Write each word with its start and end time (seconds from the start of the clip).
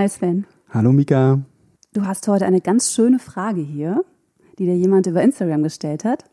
Hi 0.00 0.08
Sven. 0.08 0.46
Hallo 0.70 0.92
Mika. 0.92 1.42
Du 1.92 2.06
hast 2.06 2.26
heute 2.26 2.46
eine 2.46 2.62
ganz 2.62 2.90
schöne 2.90 3.18
Frage 3.18 3.60
hier, 3.60 4.02
die 4.58 4.64
dir 4.64 4.74
jemand 4.74 5.06
über 5.06 5.22
Instagram 5.22 5.62
gestellt 5.62 6.06
hat. 6.06 6.24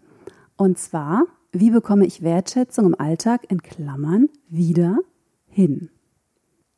Und 0.55 0.77
zwar, 0.77 1.25
wie 1.51 1.69
bekomme 1.69 2.05
ich 2.05 2.21
Wertschätzung 2.21 2.85
im 2.85 2.95
Alltag 2.97 3.41
in 3.49 3.61
Klammern 3.61 4.29
wieder 4.47 4.99
hin? 5.49 5.89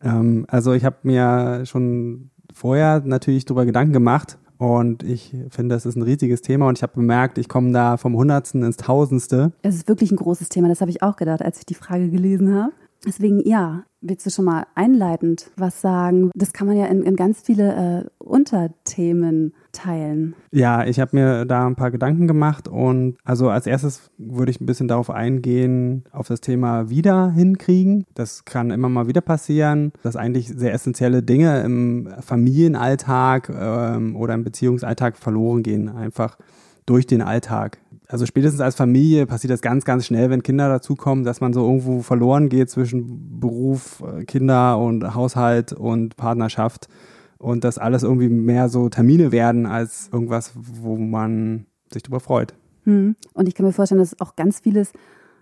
Ähm, 0.02 0.48
also 0.48 0.74
ich 0.74 0.84
habe 0.84 0.96
mir 1.04 1.64
schon 1.68 2.32
vorher 2.52 3.04
natürlich 3.06 3.46
darüber 3.46 3.68
Gedanken 3.68 3.94
gemacht 3.94 4.40
und 4.58 5.04
ich 5.04 5.36
finde, 5.52 5.76
das 5.76 5.86
ist 5.86 5.96
ein 5.96 6.02
riesiges 6.02 6.42
Thema 6.42 6.70
und 6.70 6.80
ich 6.80 6.82
habe 6.82 6.94
bemerkt, 6.96 7.38
ich 7.38 7.50
komme 7.50 7.72
da 7.72 7.98
vom 7.98 8.16
Hundertsten 8.16 8.64
ins 8.64 8.78
Tausendste. 8.78 9.52
Es 9.62 9.76
ist 9.76 9.88
wirklich 9.88 10.10
ein 10.10 10.18
großes 10.18 10.50
Thema, 10.50 10.70
das 10.70 10.82
habe 10.82 10.90
ich 10.90 11.04
auch 11.04 11.18
gedacht, 11.18 11.44
als 11.44 11.60
ich 11.60 11.68
die 11.68 11.76
Frage 11.76 12.10
gelesen 12.10 12.52
habe. 12.56 12.74
Deswegen 13.06 13.48
ja, 13.48 13.84
willst 14.02 14.26
du 14.26 14.30
schon 14.30 14.46
mal 14.46 14.66
einleitend 14.76 15.52
was 15.58 15.82
sagen? 15.82 16.32
Das 16.36 16.54
kann 16.54 16.68
man 16.68 16.78
ja 16.78 16.86
in, 16.86 17.04
in 17.04 17.16
ganz 17.16 17.42
viele 17.42 18.06
äh, 18.06 18.24
Unterthemen 18.24 19.54
teilen. 19.72 20.36
Ja, 20.52 20.86
ich 20.86 21.00
habe 21.00 21.16
mir 21.16 21.46
da 21.46 21.68
ein 21.68 21.76
paar 21.76 21.92
Gedanken 21.92 22.28
gemacht 22.28 22.68
und 22.68 23.18
also 23.24 23.50
als 23.50 23.68
erstes 23.68 24.10
würde 24.18 24.52
ich 24.52 24.62
ein 24.62 24.66
bisschen 24.66 24.88
darauf 24.88 25.10
eingehen, 25.10 26.04
auf 26.12 26.28
das 26.28 26.42
Thema 26.42 26.90
wieder 26.90 27.32
hinkriegen. 27.32 28.06
Das 28.16 28.46
kann 28.46 28.72
immer 28.72 28.90
mal 28.90 29.08
wieder 29.08 29.22
passieren, 29.22 29.92
dass 30.02 30.16
eigentlich 30.16 30.48
sehr 30.48 30.74
essentielle 30.74 31.22
Dinge 31.22 31.62
im 31.62 32.10
Familienalltag 32.22 33.50
ähm, 33.50 34.16
oder 34.16 34.34
im 34.34 34.44
Beziehungsalltag 34.44 35.18
verloren 35.18 35.64
gehen, 35.64 35.90
einfach 35.90 36.38
durch 36.86 37.06
den 37.06 37.22
Alltag 37.22 37.78
also 38.12 38.26
spätestens 38.26 38.60
als 38.60 38.76
Familie 38.76 39.28
passiert 39.28 39.52
das 39.52 39.62
ganz, 39.62 39.86
ganz 39.86 40.08
schnell, 40.08 40.32
wenn 40.32 40.42
Kinder 40.42 40.68
dazukommen, 40.68 41.24
dass 41.24 41.42
man 41.42 41.54
so 41.54 41.64
irgendwo 41.64 42.02
verloren 42.02 42.50
geht 42.50 42.70
zwischen 42.72 43.40
Beruf, 43.40 44.04
äh, 44.04 44.26
Kinder 44.26 44.80
und 44.80 45.14
Haushalt 45.14 45.74
und 45.74 46.18
Partnerschaft 46.18 46.88
und 47.38 47.64
dass 47.64 47.78
alles 47.78 48.02
irgendwie 48.02 48.30
mehr 48.30 48.68
so 48.68 48.90
Termine 48.90 49.32
werden 49.32 49.68
als 49.68 50.10
irgendwas, 50.12 50.54
wo 50.56 50.98
man 50.98 51.68
sich 51.94 52.02
drüber 52.02 52.20
freut. 52.20 52.56
Hm. 52.86 53.16
Und 53.34 53.48
ich 53.48 53.54
kann 53.54 53.68
mir 53.68 53.74
vorstellen, 53.74 54.00
dass 54.00 54.20
auch 54.20 54.36
ganz 54.36 54.60
vieles, 54.60 54.92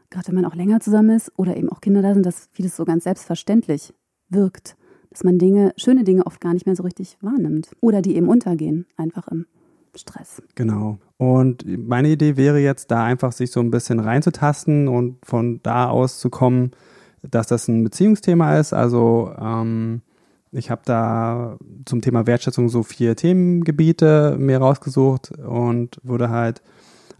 gerade 0.09 0.27
wenn 0.27 0.35
man 0.35 0.45
auch 0.45 0.55
länger 0.55 0.81
zusammen 0.81 1.15
ist 1.15 1.31
oder 1.37 1.55
eben 1.55 1.69
auch 1.69 1.79
Kinder 1.79 2.01
da 2.01 2.13
sind, 2.13 2.25
dass 2.25 2.49
vieles 2.51 2.75
so 2.75 2.83
ganz 2.83 3.05
selbstverständlich 3.05 3.93
wirkt. 4.27 4.75
Dass 5.09 5.23
man 5.23 5.39
Dinge, 5.39 5.71
schöne 5.77 6.03
Dinge 6.03 6.25
oft 6.25 6.41
gar 6.41 6.53
nicht 6.53 6.65
mehr 6.65 6.75
so 6.75 6.83
richtig 6.83 7.17
wahrnimmt. 7.21 7.71
Oder 7.79 8.01
die 8.01 8.17
eben 8.17 8.27
untergehen, 8.27 8.87
einfach 8.97 9.29
im 9.29 9.45
Stress. 9.97 10.41
Genau. 10.55 10.99
Und 11.17 11.65
meine 11.65 12.09
Idee 12.09 12.37
wäre 12.37 12.59
jetzt, 12.59 12.91
da 12.91 13.03
einfach 13.03 13.31
sich 13.31 13.51
so 13.51 13.59
ein 13.59 13.71
bisschen 13.71 13.99
reinzutasten 13.99 14.87
und 14.87 15.17
von 15.25 15.61
da 15.63 15.89
aus 15.89 16.19
zu 16.19 16.29
kommen, 16.29 16.71
dass 17.23 17.47
das 17.47 17.67
ein 17.67 17.83
Beziehungsthema 17.83 18.57
ist. 18.57 18.73
Also 18.73 19.33
ähm, 19.39 20.01
ich 20.51 20.69
habe 20.69 20.81
da 20.85 21.57
zum 21.85 22.01
Thema 22.01 22.27
Wertschätzung 22.27 22.69
so 22.69 22.83
vier 22.83 23.15
Themengebiete 23.15 24.37
mir 24.39 24.59
rausgesucht 24.59 25.31
und 25.37 25.99
würde 26.03 26.29
halt 26.29 26.61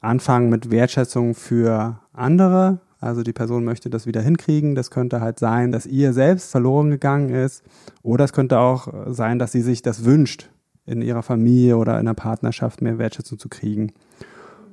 anfangen 0.02 0.50
mit 0.50 0.72
Wertschätzung 0.72 1.34
für 1.34 2.00
andere. 2.14 2.80
Also 3.00 3.24
die 3.24 3.34
Person 3.34 3.64
möchte 3.64 3.90
das 3.90 4.06
wieder 4.08 4.22
hinkriegen. 4.22 4.76
Das 4.76 4.92
könnte 4.92 5.22
halt 5.22 5.40
sein, 5.40 5.72
dass 5.72 5.86
ihr 5.86 6.14
selbst 6.14 6.52
verloren 6.52 6.90
gegangen 6.90 7.30
ist. 7.30 7.64
Oder 8.02 8.26
es 8.26 8.34
könnte 8.34 8.60
auch 8.60 8.88
sein, 9.08 9.40
dass 9.40 9.52
sie 9.52 9.62
sich 9.62 9.82
das 9.82 10.06
wünscht 10.06 10.50
in 10.88 11.02
ihrer 11.02 11.22
Familie 11.22 11.78
oder 11.78 12.00
in 12.00 12.06
der 12.06 12.14
Partnerschaft 12.14 12.82
mehr 12.82 12.98
Wertschätzung 12.98 13.38
zu 13.38 13.50
kriegen. 13.50 13.94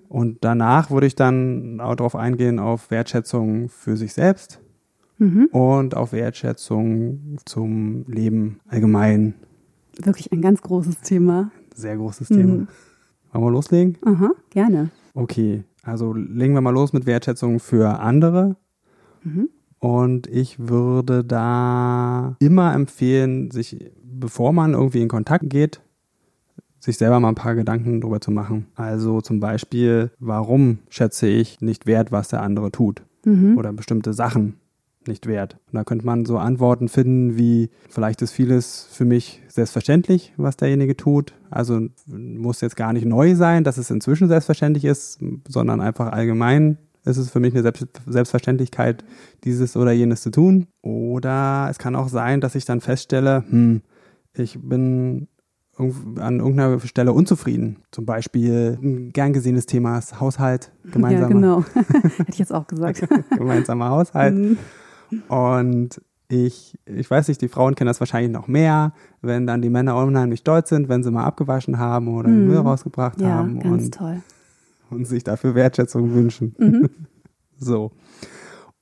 Und 0.09 0.39
danach 0.45 0.91
würde 0.91 1.07
ich 1.07 1.17
dann 1.17 1.81
auch 1.81 1.97
darauf 1.97 2.15
eingehen, 2.15 2.59
auf 2.59 2.91
Wertschätzung 2.91 3.69
für 3.69 3.97
sich 3.97 4.15
selbst 4.15 4.61
mhm. 5.19 5.47
und 5.51 5.97
auf 5.97 6.13
Wertschätzung 6.13 7.37
zum 7.45 8.05
Leben 8.07 8.61
allgemein. 8.69 9.35
Wirklich 10.01 10.33
ein 10.33 10.41
ganz 10.41 10.63
großes 10.63 11.01
Thema. 11.01 11.51
Sehr 11.75 11.97
großes 11.97 12.29
Thema. 12.29 12.55
Mhm. 12.55 12.69
Wollen 13.33 13.45
wir 13.45 13.51
loslegen? 13.51 13.99
Aha, 14.05 14.31
gerne. 14.51 14.91
Okay, 15.15 15.65
also 15.83 16.13
legen 16.13 16.55
wir 16.55 16.61
mal 16.61 16.71
los 16.71 16.93
mit 16.93 17.07
Wertschätzung 17.07 17.59
für 17.59 17.99
andere. 17.99 18.57
Mhm. 19.25 19.49
Und 19.81 20.29
ich 20.29 20.59
würde 20.61 21.25
da 21.25 22.37
immer 22.39 22.73
empfehlen, 22.73 23.51
sich, 23.51 23.93
bevor 24.03 24.53
man 24.53 24.73
irgendwie 24.73 25.03
in 25.03 25.09
Kontakt 25.09 25.51
geht, 25.51 25.83
sich 26.85 26.99
selber 26.99 27.19
mal 27.19 27.31
ein 27.31 27.35
paar 27.35 27.55
Gedanken 27.55 28.03
darüber 28.03 28.21
zu 28.21 28.31
machen. 28.31 28.67
Also 28.75 29.23
zum 29.23 29.41
Beispiel, 29.41 30.11
warum 30.19 30.79
schätze 30.91 31.27
ich 31.27 31.61
nicht 31.63 31.87
wert, 31.87 32.13
was 32.13 32.29
der 32.29 32.43
andere 32.43 32.71
tut? 32.71 33.03
Mhm. 33.25 33.57
Oder 33.57 33.73
bestimmte 33.73 34.13
Sachen 34.13 34.57
nicht 35.07 35.27
wert. 35.27 35.57
Und 35.67 35.77
da 35.77 35.85
könnte 35.85 36.05
man 36.05 36.27
so 36.27 36.37
Antworten 36.37 36.89
finden 36.89 37.39
wie, 37.39 37.71
vielleicht 37.89 38.21
ist 38.21 38.33
vieles 38.33 38.87
für 38.91 39.07
mich 39.07 39.43
selbstverständlich, 39.49 40.35
was 40.37 40.59
derjenige 40.59 40.97
tut. 40.97 41.33
Also 41.51 41.89
muss 42.07 42.61
jetzt 42.61 42.77
gar 42.77 42.93
nicht 42.93 43.07
neu 43.07 43.35
sein, 43.35 43.65
dass 43.65 43.79
es 43.79 43.91
inzwischen 43.91 44.29
selbstverständlich 44.29 44.85
ist, 44.85 45.21
sondern 45.49 45.81
einfach 45.81 46.13
allgemein 46.13 46.79
ist 47.07 47.19
es 47.19 47.31
für 47.31 47.41
mich 47.41 47.55
eine 47.55 47.71
Selbstverständlichkeit, 48.07 49.05
dieses 49.45 49.77
oder 49.77 49.93
jenes 49.93 50.23
zu 50.23 50.31
tun. 50.31 50.67
Oder 50.81 51.69
es 51.71 51.79
kann 51.79 51.97
auch 51.97 52.09
sein, 52.09 52.41
dass 52.41 52.55
ich 52.55 52.65
dann 52.65 52.81
feststelle, 52.81 53.45
hm, 53.49 53.83
ich 54.35 54.59
bin 54.61 55.29
an 55.77 56.39
irgendeiner 56.39 56.79
Stelle 56.81 57.13
unzufrieden. 57.13 57.79
Zum 57.91 58.07
Beispiel 58.07 58.79
ein 58.83 59.13
gern 59.13 59.33
gesehenes 59.33 59.67
Thema 59.67 59.99
ist 59.99 60.21
Haushalt, 60.21 60.73
gemeinsamer. 60.91 61.23
Ja, 61.23 61.29
genau. 61.29 61.65
Hätte 62.17 62.31
ich 62.31 62.39
jetzt 62.39 62.53
auch 62.53 62.67
gesagt. 62.67 63.07
gemeinsamer 63.37 63.91
Haushalt. 63.91 64.35
Mhm. 64.35 64.59
Und 65.29 66.01
ich, 66.29 66.79
ich 66.87 67.11
weiß 67.11 67.29
nicht, 67.29 67.41
die 67.41 67.49
Frauen 67.49 67.75
kennen 67.75 67.89
das 67.89 68.01
wahrscheinlich 68.01 68.33
noch 68.33 68.49
mehr, 68.49 68.93
wenn 69.21 69.47
dann 69.47 69.63
die 69.63 69.71
Männer 69.71 69.97
unheimlich 69.97 70.41
stolz 70.41 70.69
sind, 70.69 70.89
wenn 70.89 71.03
sie 71.03 71.11
mal 71.11 71.25
abgewaschen 71.25 71.79
haben 71.79 72.09
oder 72.09 72.29
den 72.29 72.47
Müll 72.47 72.61
mhm. 72.61 72.67
rausgebracht 72.67 73.21
ja, 73.21 73.29
haben. 73.29 73.61
Ganz 73.61 73.85
und, 73.85 73.95
toll. 73.95 74.23
Und 74.91 75.07
sich 75.07 75.25
dafür 75.25 75.55
Wertschätzung 75.55 76.15
wünschen. 76.15 76.55
Mhm. 76.59 76.91
so. 77.59 77.93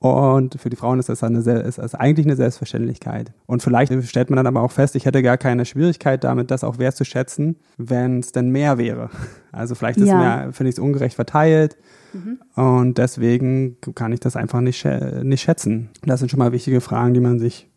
Und 0.03 0.59
für 0.59 0.69
die 0.69 0.75
Frauen 0.75 0.99
ist 0.99 1.07
das, 1.07 1.23
eine, 1.23 1.39
ist 1.39 1.77
das 1.77 1.95
eigentlich 1.95 2.25
eine 2.25 2.35
Selbstverständlichkeit. 2.35 3.31
Und 3.45 3.63
vielleicht 3.63 3.93
stellt 4.03 4.29
man 4.29 4.35
dann 4.35 4.47
aber 4.47 4.61
auch 4.61 4.71
fest, 4.73 4.97
ich 4.97 5.05
hätte 5.05 5.23
gar 5.23 5.37
keine 5.37 5.63
Schwierigkeit 5.63 6.25
damit, 6.25 6.51
das 6.51 6.65
auch 6.65 6.77
wertzuschätzen, 6.77 7.55
wenn 7.77 8.19
es 8.19 8.33
denn 8.33 8.49
mehr 8.49 8.77
wäre. 8.77 9.09
Also 9.53 9.75
vielleicht 9.75 9.99
ist 9.99 10.07
ja. 10.07 10.51
finde 10.51 10.69
ich 10.71 10.77
es 10.77 10.79
ungerecht 10.79 11.13
verteilt. 11.13 11.77
Mhm. 12.11 12.39
Und 12.55 12.97
deswegen 12.97 13.77
kann 13.93 14.11
ich 14.11 14.19
das 14.19 14.35
einfach 14.35 14.61
nicht, 14.61 14.83
nicht 15.21 15.41
schätzen. 15.43 15.91
Das 16.03 16.19
sind 16.19 16.31
schon 16.31 16.39
mal 16.39 16.51
wichtige 16.51 16.81
Fragen, 16.81 17.13
die 17.13 17.19
man 17.19 17.37
sich 17.37 17.69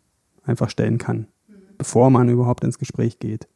einfach 0.43 0.71
stellen 0.71 0.97
kann, 0.97 1.27
mhm. 1.47 1.53
bevor 1.77 2.09
man 2.09 2.29
überhaupt 2.29 2.63
ins 2.63 2.79
Gespräch 2.79 3.19
geht. 3.19 3.47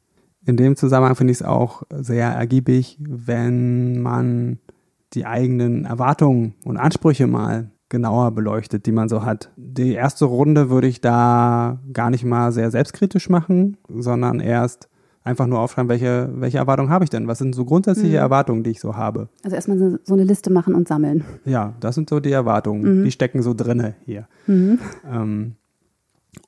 In 0.45 0.55
dem 0.55 0.75
Zusammenhang 0.75 1.15
finde 1.15 1.31
ich 1.31 1.39
es 1.39 1.43
auch 1.43 1.81
sehr 1.89 2.27
ergiebig, 2.27 2.99
wenn 3.01 4.03
man 4.03 4.59
die 5.13 5.25
eigenen 5.25 5.85
Erwartungen 5.85 6.53
und 6.63 6.77
Ansprüche 6.77 7.25
mal 7.25 7.71
genauer 7.91 8.31
beleuchtet, 8.31 8.87
die 8.87 8.91
man 8.91 9.07
so 9.07 9.23
hat. 9.23 9.51
Die 9.57 9.93
erste 9.93 10.25
Runde 10.25 10.71
würde 10.71 10.87
ich 10.87 11.01
da 11.01 11.79
gar 11.93 12.09
nicht 12.09 12.23
mal 12.23 12.51
sehr 12.51 12.71
selbstkritisch 12.71 13.29
machen, 13.29 13.77
sondern 13.87 14.39
erst 14.39 14.89
einfach 15.23 15.45
nur 15.45 15.59
aufschreiben, 15.59 15.89
welche, 15.89 16.29
welche 16.33 16.57
Erwartungen 16.57 16.89
habe 16.89 17.03
ich 17.03 17.11
denn? 17.11 17.27
Was 17.27 17.37
sind 17.37 17.53
so 17.53 17.65
grundsätzliche 17.65 18.15
mhm. 18.15 18.23
Erwartungen, 18.23 18.63
die 18.63 18.71
ich 18.71 18.79
so 18.79 18.95
habe? 18.95 19.29
Also 19.43 19.55
erstmal 19.55 19.99
so 20.03 20.13
eine 20.13 20.23
Liste 20.23 20.51
machen 20.51 20.73
und 20.73 20.87
sammeln. 20.87 21.23
Ja, 21.45 21.75
das 21.79 21.93
sind 21.93 22.09
so 22.09 22.19
die 22.19 22.31
Erwartungen. 22.31 23.01
Mhm. 23.01 23.03
Die 23.03 23.11
stecken 23.11 23.43
so 23.43 23.53
drinne 23.53 23.95
hier. 24.05 24.27
Mhm. 24.47 24.79
Ähm, 25.11 25.55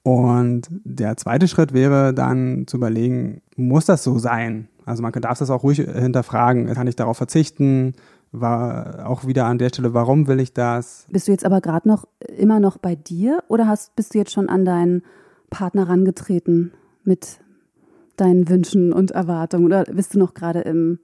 und 0.01 0.67
der 0.85 1.17
zweite 1.17 1.47
Schritt 1.47 1.73
wäre 1.73 2.13
dann 2.13 2.63
zu 2.67 2.77
überlegen, 2.77 3.41
muss 3.55 3.85
das 3.85 4.03
so 4.03 4.17
sein? 4.17 4.69
Also 4.85 5.01
man 5.01 5.11
darf 5.11 5.39
das 5.39 5.49
auch 5.49 5.63
ruhig 5.63 5.77
hinterfragen. 5.79 6.73
Kann 6.73 6.87
ich 6.87 6.95
darauf 6.95 7.17
verzichten? 7.17 7.93
War 8.33 9.07
auch 9.07 9.25
wieder 9.25 9.45
an 9.45 9.59
der 9.59 9.69
Stelle, 9.69 9.93
warum 9.93 10.27
will 10.27 10.39
ich 10.39 10.53
das? 10.53 11.05
Bist 11.09 11.27
du 11.27 11.31
jetzt 11.31 11.45
aber 11.45 11.61
gerade 11.61 11.87
noch 11.87 12.05
immer 12.35 12.59
noch 12.59 12.77
bei 12.77 12.95
dir 12.95 13.43
oder 13.47 13.67
hast, 13.67 13.95
bist 13.95 14.13
du 14.13 14.17
jetzt 14.17 14.33
schon 14.33 14.49
an 14.49 14.65
deinen 14.65 15.03
Partner 15.49 15.87
rangetreten 15.87 16.73
mit 17.03 17.39
deinen 18.17 18.49
Wünschen 18.49 18.91
und 18.91 19.11
Erwartungen 19.11 19.65
oder 19.65 19.83
bist 19.85 20.15
du 20.15 20.19
noch 20.19 20.33
gerade 20.33 20.61
im 20.61 20.99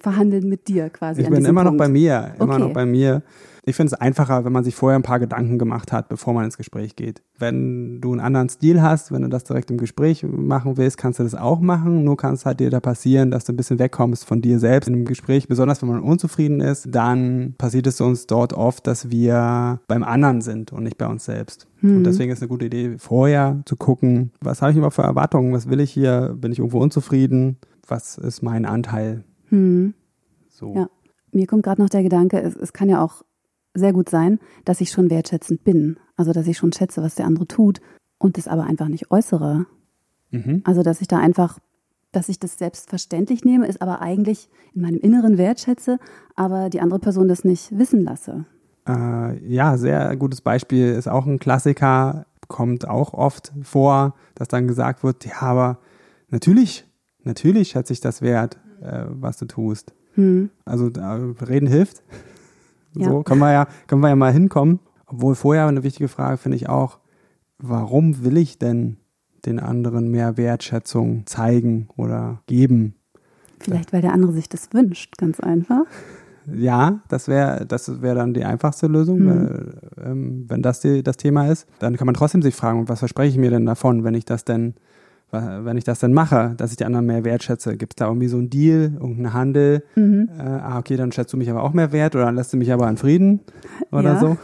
verhandeln 0.00 0.48
mit 0.48 0.68
dir 0.68 0.90
quasi. 0.90 1.22
Ich 1.22 1.28
bin 1.28 1.44
immer 1.44 1.62
Punkt. 1.62 1.78
noch 1.78 1.84
bei 1.84 1.88
mir, 1.88 2.34
immer 2.38 2.54
okay. 2.54 2.62
noch 2.62 2.72
bei 2.72 2.86
mir. 2.86 3.22
Ich 3.64 3.76
finde 3.76 3.94
es 3.94 4.00
einfacher, 4.00 4.44
wenn 4.44 4.52
man 4.52 4.64
sich 4.64 4.74
vorher 4.74 4.98
ein 4.98 5.04
paar 5.04 5.20
Gedanken 5.20 5.56
gemacht 5.56 5.92
hat, 5.92 6.08
bevor 6.08 6.34
man 6.34 6.44
ins 6.44 6.56
Gespräch 6.56 6.96
geht. 6.96 7.22
Wenn 7.38 8.00
du 8.00 8.10
einen 8.10 8.20
anderen 8.20 8.48
Stil 8.48 8.82
hast, 8.82 9.12
wenn 9.12 9.22
du 9.22 9.28
das 9.28 9.44
direkt 9.44 9.70
im 9.70 9.76
Gespräch 9.76 10.24
machen 10.24 10.76
willst, 10.76 10.98
kannst 10.98 11.20
du 11.20 11.22
das 11.22 11.36
auch 11.36 11.60
machen. 11.60 12.02
Nur 12.02 12.16
kann 12.16 12.34
es 12.34 12.44
halt 12.44 12.58
dir 12.58 12.70
da 12.70 12.80
passieren, 12.80 13.30
dass 13.30 13.44
du 13.44 13.52
ein 13.52 13.56
bisschen 13.56 13.78
wegkommst 13.78 14.24
von 14.24 14.42
dir 14.42 14.58
selbst 14.58 14.88
in 14.88 14.94
einem 14.94 15.04
Gespräch. 15.04 15.46
Besonders 15.46 15.80
wenn 15.80 15.90
man 15.90 16.02
unzufrieden 16.02 16.60
ist, 16.60 16.88
dann 16.90 17.54
passiert 17.56 17.86
es 17.86 18.00
uns 18.00 18.26
dort 18.26 18.52
oft, 18.52 18.84
dass 18.88 19.10
wir 19.12 19.80
beim 19.86 20.02
anderen 20.02 20.40
sind 20.40 20.72
und 20.72 20.82
nicht 20.82 20.98
bei 20.98 21.06
uns 21.06 21.24
selbst. 21.24 21.68
Hm. 21.82 21.98
Und 21.98 22.04
deswegen 22.04 22.32
ist 22.32 22.42
eine 22.42 22.48
gute 22.48 22.66
Idee, 22.66 22.96
vorher 22.98 23.62
zu 23.64 23.76
gucken, 23.76 24.32
was 24.40 24.60
habe 24.60 24.72
ich 24.72 24.76
überhaupt 24.76 24.96
für 24.96 25.02
Erwartungen, 25.02 25.52
was 25.52 25.68
will 25.70 25.78
ich 25.78 25.92
hier, 25.92 26.36
bin 26.36 26.50
ich 26.50 26.58
irgendwo 26.58 26.80
unzufrieden, 26.80 27.58
was 27.86 28.18
ist 28.18 28.42
mein 28.42 28.64
Anteil. 28.64 29.22
Hm. 29.50 29.94
So. 30.48 30.74
Ja. 30.74 30.88
Mir 31.30 31.46
kommt 31.46 31.62
gerade 31.62 31.80
noch 31.80 31.88
der 31.88 32.02
Gedanke, 32.02 32.40
es, 32.42 32.56
es 32.56 32.72
kann 32.72 32.88
ja 32.88 33.02
auch 33.02 33.22
sehr 33.74 33.92
gut 33.92 34.08
sein, 34.08 34.38
dass 34.64 34.80
ich 34.80 34.90
schon 34.90 35.10
wertschätzend 35.10 35.64
bin. 35.64 35.98
Also, 36.16 36.32
dass 36.32 36.46
ich 36.46 36.58
schon 36.58 36.72
schätze, 36.72 37.02
was 37.02 37.14
der 37.14 37.26
andere 37.26 37.46
tut 37.46 37.80
und 38.18 38.36
das 38.36 38.48
aber 38.48 38.64
einfach 38.64 38.88
nicht 38.88 39.10
äußere. 39.10 39.66
Mhm. 40.30 40.62
Also, 40.64 40.82
dass 40.82 41.00
ich 41.00 41.08
da 41.08 41.18
einfach, 41.18 41.58
dass 42.12 42.28
ich 42.28 42.38
das 42.38 42.58
selbstverständlich 42.58 43.44
nehme, 43.44 43.66
ist 43.66 43.80
aber 43.80 44.00
eigentlich 44.00 44.48
in 44.74 44.82
meinem 44.82 44.98
Inneren 44.98 45.38
wertschätze, 45.38 45.98
aber 46.36 46.70
die 46.70 46.80
andere 46.80 47.00
Person 47.00 47.28
das 47.28 47.44
nicht 47.44 47.76
wissen 47.76 48.04
lasse. 48.04 48.44
Äh, 48.86 49.46
ja, 49.46 49.76
sehr 49.76 50.16
gutes 50.16 50.40
Beispiel 50.40 50.88
ist 50.88 51.08
auch 51.08 51.26
ein 51.26 51.38
Klassiker, 51.38 52.26
kommt 52.48 52.86
auch 52.86 53.14
oft 53.14 53.52
vor, 53.62 54.14
dass 54.34 54.48
dann 54.48 54.68
gesagt 54.68 55.04
wird, 55.04 55.24
ja, 55.24 55.40
aber 55.40 55.78
natürlich, 56.28 56.84
natürlich 57.22 57.70
schätze 57.70 57.92
ich 57.92 58.00
das 58.00 58.22
wert, 58.22 58.58
äh, 58.82 59.04
was 59.08 59.38
du 59.38 59.46
tust. 59.46 59.94
Hm. 60.14 60.50
Also 60.64 60.88
äh, 60.88 61.44
reden 61.44 61.66
hilft. 61.66 62.02
Ja. 62.94 63.08
So 63.08 63.22
können 63.22 63.40
wir 63.40 63.52
ja, 63.52 63.66
können 63.86 64.02
wir 64.02 64.08
ja 64.08 64.16
mal 64.16 64.32
hinkommen. 64.32 64.80
Obwohl 65.06 65.34
vorher 65.34 65.66
eine 65.66 65.82
wichtige 65.82 66.08
Frage 66.08 66.36
finde 66.38 66.56
ich 66.56 66.68
auch, 66.68 66.98
warum 67.58 68.24
will 68.24 68.36
ich 68.36 68.58
denn 68.58 68.96
den 69.44 69.60
anderen 69.60 70.08
mehr 70.10 70.36
Wertschätzung 70.36 71.26
zeigen 71.26 71.88
oder 71.96 72.40
geben? 72.46 72.94
Vielleicht, 73.60 73.92
weil 73.92 74.02
der 74.02 74.12
andere 74.12 74.32
sich 74.32 74.48
das 74.48 74.72
wünscht, 74.72 75.18
ganz 75.18 75.38
einfach. 75.40 75.84
Ja, 76.52 77.00
das 77.08 77.28
wäre 77.28 77.64
das 77.66 78.02
wäre 78.02 78.16
dann 78.16 78.34
die 78.34 78.44
einfachste 78.44 78.88
Lösung, 78.88 79.20
Mhm. 79.20 79.26
weil, 79.28 79.80
ähm, 80.04 80.44
wenn 80.48 80.62
das 80.62 80.80
die, 80.80 81.02
das 81.04 81.16
Thema 81.16 81.46
ist. 81.48 81.68
Dann 81.78 81.96
kann 81.96 82.06
man 82.06 82.14
trotzdem 82.14 82.42
sich 82.42 82.54
fragen, 82.56 82.88
was 82.88 82.98
verspreche 82.98 83.30
ich 83.30 83.38
mir 83.38 83.50
denn 83.50 83.66
davon, 83.66 84.02
wenn 84.02 84.14
ich 84.14 84.24
das 84.24 84.44
denn, 84.44 84.74
wenn 85.32 85.76
ich 85.76 85.84
das 85.84 85.98
denn 86.00 86.12
mache, 86.12 86.54
dass 86.56 86.70
ich 86.72 86.76
die 86.76 86.84
anderen 86.84 87.06
mehr 87.06 87.24
wertschätze? 87.24 87.76
Gibt 87.76 87.94
es 87.94 87.96
da 87.96 88.06
irgendwie 88.08 88.28
so 88.28 88.36
einen 88.36 88.50
Deal, 88.50 88.92
irgendeinen 88.94 89.32
Handel? 89.32 89.82
Mhm. 89.96 90.28
Äh, 90.38 90.42
ah, 90.42 90.78
okay, 90.78 90.96
dann 90.96 91.10
schätzt 91.12 91.32
du 91.32 91.36
mich 91.36 91.50
aber 91.50 91.62
auch 91.62 91.72
mehr 91.72 91.90
wert 91.92 92.14
oder 92.14 92.26
dann 92.26 92.36
lässt 92.36 92.52
du 92.52 92.56
mich 92.58 92.72
aber 92.72 92.88
in 92.88 92.96
Frieden 92.98 93.40
oder 93.90 94.14
Ja. 94.14 94.20
so? 94.20 94.36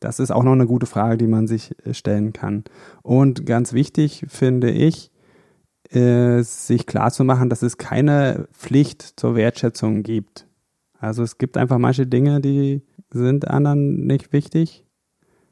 Das 0.00 0.18
ist 0.18 0.30
auch 0.30 0.42
noch 0.42 0.52
eine 0.52 0.66
gute 0.66 0.86
Frage, 0.86 1.18
die 1.18 1.26
man 1.26 1.46
sich 1.46 1.74
äh, 1.86 1.94
stellen 1.94 2.32
kann. 2.32 2.64
Und 3.02 3.46
ganz 3.46 3.72
wichtig 3.72 4.24
finde 4.28 4.70
ich, 4.70 5.10
ist, 5.90 6.66
sich 6.66 6.86
klar 6.86 7.10
zu 7.12 7.24
machen, 7.24 7.48
dass 7.50 7.62
es 7.62 7.76
keine 7.78 8.48
Pflicht 8.52 9.02
zur 9.20 9.36
Wertschätzung 9.36 10.02
gibt. 10.02 10.46
Also 10.98 11.22
es 11.22 11.38
gibt 11.38 11.56
einfach 11.56 11.78
manche 11.78 12.06
Dinge, 12.06 12.40
die 12.40 12.82
sind 13.12 13.46
anderen 13.48 14.06
nicht 14.06 14.32
wichtig. 14.32 14.84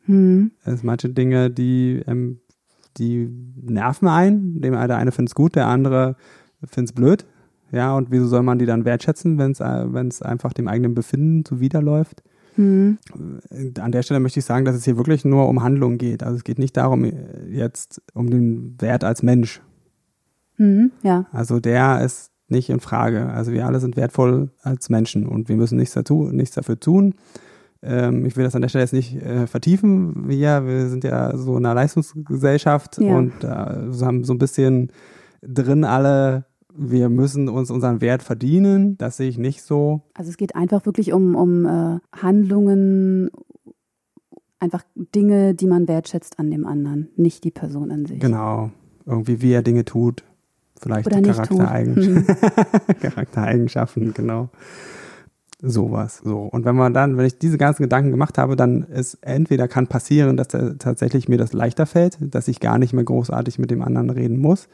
Hm. 0.06 0.50
Es 0.64 0.80
sind 0.80 0.84
manche 0.84 1.10
Dinge, 1.10 1.50
die, 1.50 2.02
ähm, 2.08 2.40
die 2.98 3.28
nerven 3.60 4.08
einen. 4.08 4.60
Dem 4.60 4.72
der 4.72 4.96
eine 4.96 5.12
findet 5.12 5.30
es 5.30 5.34
gut, 5.34 5.56
der 5.56 5.66
andere 5.66 6.16
findet 6.64 6.90
es 6.90 6.94
blöd. 6.94 7.26
Ja, 7.70 7.96
und 7.96 8.10
wieso 8.10 8.26
soll 8.26 8.42
man 8.42 8.58
die 8.58 8.66
dann 8.66 8.84
wertschätzen, 8.84 9.38
wenn 9.38 9.52
es 9.52 9.60
wenn 9.60 10.08
es 10.08 10.20
einfach 10.20 10.52
dem 10.52 10.68
eigenen 10.68 10.94
Befinden 10.94 11.44
zuwiderläuft? 11.44 12.22
Hm. 12.56 12.98
An 13.80 13.92
der 13.92 14.02
Stelle 14.02 14.20
möchte 14.20 14.40
ich 14.40 14.44
sagen, 14.44 14.64
dass 14.64 14.76
es 14.76 14.84
hier 14.84 14.98
wirklich 14.98 15.24
nur 15.24 15.48
um 15.48 15.62
Handlung 15.62 15.96
geht. 15.96 16.22
Also 16.22 16.36
es 16.36 16.44
geht 16.44 16.58
nicht 16.58 16.76
darum, 16.76 17.10
jetzt 17.50 18.02
um 18.12 18.28
den 18.28 18.76
Wert 18.78 19.04
als 19.04 19.22
Mensch. 19.22 19.62
Hm. 20.56 20.92
Ja. 21.02 21.26
Also 21.32 21.60
der 21.60 22.02
ist 22.04 22.30
nicht 22.48 22.68
in 22.68 22.80
Frage. 22.80 23.30
Also 23.30 23.52
wir 23.52 23.66
alle 23.66 23.80
sind 23.80 23.96
wertvoll 23.96 24.50
als 24.62 24.90
Menschen 24.90 25.26
und 25.26 25.48
wir 25.48 25.56
müssen 25.56 25.78
nichts, 25.78 25.94
dazu, 25.94 26.28
nichts 26.30 26.54
dafür 26.54 26.78
tun. 26.78 27.14
Ähm, 27.82 28.24
ich 28.24 28.36
will 28.36 28.44
das 28.44 28.54
an 28.54 28.62
der 28.62 28.68
Stelle 28.68 28.84
jetzt 28.84 28.92
nicht 28.92 29.16
äh, 29.16 29.46
vertiefen. 29.46 30.28
Wir, 30.28 30.64
wir 30.66 30.88
sind 30.88 31.04
ja 31.04 31.36
so 31.36 31.56
in 31.56 31.66
einer 31.66 31.74
Leistungsgesellschaft 31.74 32.98
Ja. 32.98 33.16
und 33.16 33.42
äh, 33.42 33.46
haben 33.48 34.24
so 34.24 34.32
ein 34.32 34.38
bisschen 34.38 34.92
drin 35.42 35.84
alle, 35.84 36.44
wir 36.74 37.08
müssen 37.08 37.48
uns 37.48 37.70
unseren 37.70 38.00
Wert 38.00 38.22
verdienen. 38.22 38.96
Das 38.98 39.16
sehe 39.16 39.28
ich 39.28 39.36
nicht 39.38 39.62
so. 39.62 40.02
Also 40.14 40.30
es 40.30 40.36
geht 40.36 40.54
einfach 40.54 40.86
wirklich 40.86 41.12
um, 41.12 41.34
um 41.34 41.66
äh, 41.66 41.98
Handlungen, 42.16 43.30
einfach 44.60 44.84
Dinge, 44.94 45.54
die 45.54 45.66
man 45.66 45.88
wertschätzt 45.88 46.38
an 46.38 46.50
dem 46.50 46.66
anderen, 46.66 47.08
nicht 47.16 47.42
die 47.42 47.50
Person 47.50 47.90
an 47.90 48.06
sich. 48.06 48.20
Genau. 48.20 48.70
Irgendwie 49.04 49.42
wie 49.42 49.52
er 49.52 49.62
Dinge 49.62 49.84
tut. 49.84 50.22
Vielleicht. 50.80 51.10
Charaktereigenschaften. 51.10 52.26
Charaktereigenschaften, 53.00 54.14
genau. 54.14 54.50
Sowas. 55.64 56.20
So. 56.24 56.40
Und 56.40 56.64
wenn 56.64 56.74
man 56.74 56.92
dann, 56.92 57.16
wenn 57.16 57.24
ich 57.24 57.38
diese 57.38 57.56
ganzen 57.56 57.84
Gedanken 57.84 58.10
gemacht 58.10 58.36
habe, 58.36 58.56
dann 58.56 58.82
ist 58.82 59.18
entweder 59.20 59.68
kann 59.68 59.86
passieren, 59.86 60.36
dass 60.36 60.48
der, 60.48 60.76
tatsächlich 60.76 61.28
mir 61.28 61.38
das 61.38 61.52
leichter 61.52 61.86
fällt, 61.86 62.18
dass 62.20 62.48
ich 62.48 62.58
gar 62.58 62.78
nicht 62.78 62.92
mehr 62.92 63.04
großartig 63.04 63.60
mit 63.60 63.70
dem 63.70 63.80
anderen 63.80 64.10
reden 64.10 64.40
muss. 64.40 64.68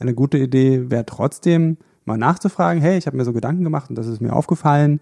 Eine 0.00 0.14
gute 0.14 0.38
Idee 0.38 0.90
wäre 0.90 1.06
trotzdem, 1.06 1.76
mal 2.04 2.18
nachzufragen, 2.18 2.82
hey, 2.82 2.98
ich 2.98 3.06
habe 3.06 3.16
mir 3.16 3.24
so 3.24 3.32
Gedanken 3.32 3.62
gemacht 3.62 3.88
und 3.88 3.96
das 3.96 4.08
ist 4.08 4.20
mir 4.20 4.32
aufgefallen. 4.32 5.00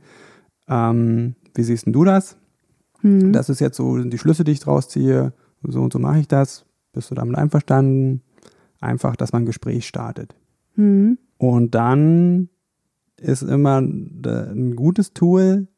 Ähm, 0.68 1.36
wie 1.54 1.62
siehst 1.62 1.86
denn 1.86 1.94
du 1.94 2.04
das? 2.04 2.36
Hm. 3.00 3.32
Das 3.32 3.48
ist 3.48 3.60
jetzt 3.60 3.78
so 3.78 3.96
die 3.96 4.18
Schlüsse, 4.18 4.44
die 4.44 4.52
ich 4.52 4.60
draus 4.60 4.88
ziehe. 4.88 5.32
So 5.62 5.80
und 5.80 5.92
so 5.92 5.98
mache 5.98 6.18
ich 6.18 6.28
das. 6.28 6.66
Bist 6.92 7.10
du 7.10 7.14
damit 7.14 7.36
einverstanden? 7.36 8.20
Einfach, 8.78 9.16
dass 9.16 9.32
man 9.32 9.42
ein 9.42 9.46
Gespräch 9.46 9.86
startet. 9.86 10.34
Hm. 10.74 11.16
Und 11.38 11.74
dann 11.74 12.50
ist 13.20 13.42
immer 13.42 13.80
ein 13.80 14.74
gutes 14.76 15.12
Tool, 15.14 15.68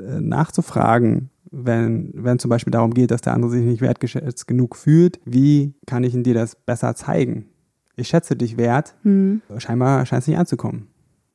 äh, 0.00 0.20
nachzufragen, 0.20 1.30
wenn, 1.50 2.10
wenn 2.14 2.38
zum 2.38 2.48
Beispiel 2.50 2.70
darum 2.70 2.92
geht, 2.92 3.10
dass 3.10 3.20
der 3.22 3.32
andere 3.34 3.50
sich 3.52 3.64
nicht 3.64 3.80
wertgeschätzt 3.80 4.46
genug 4.46 4.76
fühlt, 4.76 5.18
wie 5.24 5.74
kann 5.86 6.04
ich 6.04 6.12
dir 6.22 6.34
das 6.34 6.56
besser 6.56 6.94
zeigen? 6.94 7.46
Ich 7.96 8.08
schätze 8.08 8.36
dich 8.36 8.56
wert, 8.56 8.94
Hm. 9.02 9.40
scheinbar 9.58 10.04
scheint 10.06 10.22
es 10.22 10.28
nicht 10.28 10.38
anzukommen. 10.38 10.88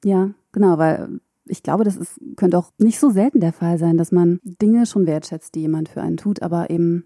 Ja, 0.06 0.32
genau, 0.52 0.78
weil 0.78 1.20
ich 1.46 1.64
glaube, 1.64 1.84
das 1.84 1.98
ist, 1.98 2.20
könnte 2.38 2.58
auch 2.58 2.72
nicht 2.78 3.00
so 3.00 3.10
selten 3.10 3.40
der 3.40 3.54
Fall 3.54 3.78
sein, 3.78 3.98
dass 3.98 4.12
man 4.12 4.40
Dinge 4.44 4.86
schon 4.86 5.06
wertschätzt, 5.08 5.56
die 5.56 5.62
jemand 5.62 5.90
für 5.90 6.02
einen 6.02 6.18
tut, 6.18 6.42
aber 6.42 6.70
eben 6.70 7.06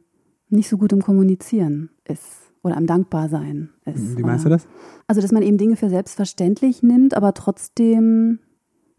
nicht 0.50 0.70
so 0.70 0.78
gut 0.78 0.92
im 0.94 1.02
Kommunizieren 1.02 1.90
ist 2.06 2.52
oder 2.64 2.78
am 2.78 2.86
Dankbarsein 2.88 3.70
ist. 3.86 4.18
Wie 4.18 4.24
meinst 4.24 4.46
du 4.46 4.50
oder- 4.50 4.58
das? 4.58 4.68
Also, 5.08 5.22
dass 5.22 5.32
man 5.32 5.44
eben 5.44 5.58
Dinge 5.58 5.76
für 5.76 5.90
selbstverständlich 5.90 6.84
nimmt, 6.84 7.16
aber 7.16 7.34
trotzdem 7.34 8.40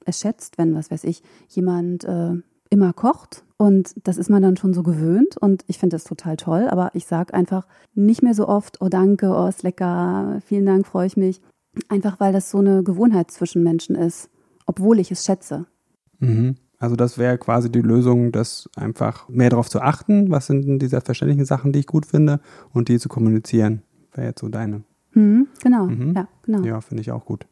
es 0.08 0.18
schätzt, 0.20 0.58
wenn, 0.58 0.74
was 0.74 0.90
weiß 0.90 1.04
ich, 1.04 1.22
jemand 1.48 2.04
äh, 2.04 2.32
immer 2.70 2.92
kocht. 2.92 3.44
Und 3.56 3.94
das 4.06 4.18
ist 4.18 4.30
man 4.30 4.42
dann 4.42 4.56
schon 4.56 4.74
so 4.74 4.82
gewöhnt. 4.82 5.36
Und 5.36 5.64
ich 5.66 5.78
finde 5.78 5.94
das 5.96 6.04
total 6.04 6.36
toll. 6.36 6.68
Aber 6.68 6.90
ich 6.94 7.06
sage 7.06 7.34
einfach 7.34 7.66
nicht 7.94 8.22
mehr 8.22 8.34
so 8.34 8.48
oft, 8.48 8.80
oh 8.80 8.88
danke, 8.88 9.30
oh 9.34 9.46
ist 9.46 9.62
lecker, 9.62 10.40
vielen 10.44 10.66
Dank, 10.66 10.86
freue 10.86 11.06
ich 11.06 11.16
mich. 11.16 11.40
Einfach 11.88 12.18
weil 12.20 12.32
das 12.32 12.50
so 12.50 12.58
eine 12.58 12.82
Gewohnheit 12.82 13.30
zwischen 13.30 13.62
Menschen 13.62 13.94
ist, 13.96 14.30
obwohl 14.66 14.98
ich 14.98 15.10
es 15.10 15.24
schätze. 15.24 15.66
Mhm. 16.18 16.56
Also 16.80 16.94
das 16.94 17.18
wäre 17.18 17.38
quasi 17.38 17.70
die 17.72 17.80
Lösung, 17.80 18.30
das 18.30 18.68
einfach 18.76 19.28
mehr 19.28 19.50
darauf 19.50 19.68
zu 19.68 19.80
achten, 19.80 20.30
was 20.30 20.46
sind 20.46 20.64
denn 20.66 20.78
die 20.78 20.86
selbstverständlichen 20.86 21.44
Sachen, 21.44 21.72
die 21.72 21.80
ich 21.80 21.86
gut 21.86 22.06
finde 22.06 22.40
und 22.72 22.88
die 22.88 22.98
zu 23.00 23.08
kommunizieren. 23.08 23.82
Wäre 24.12 24.28
jetzt 24.28 24.40
so 24.40 24.48
deine. 24.48 24.82
Hm, 25.12 25.48
genau, 25.62 25.86
Mhm. 25.86 26.14
ja, 26.14 26.28
genau. 26.42 26.62
Ja, 26.62 26.80
finde 26.80 27.00
ich 27.00 27.10
auch 27.10 27.24
gut. 27.24 27.46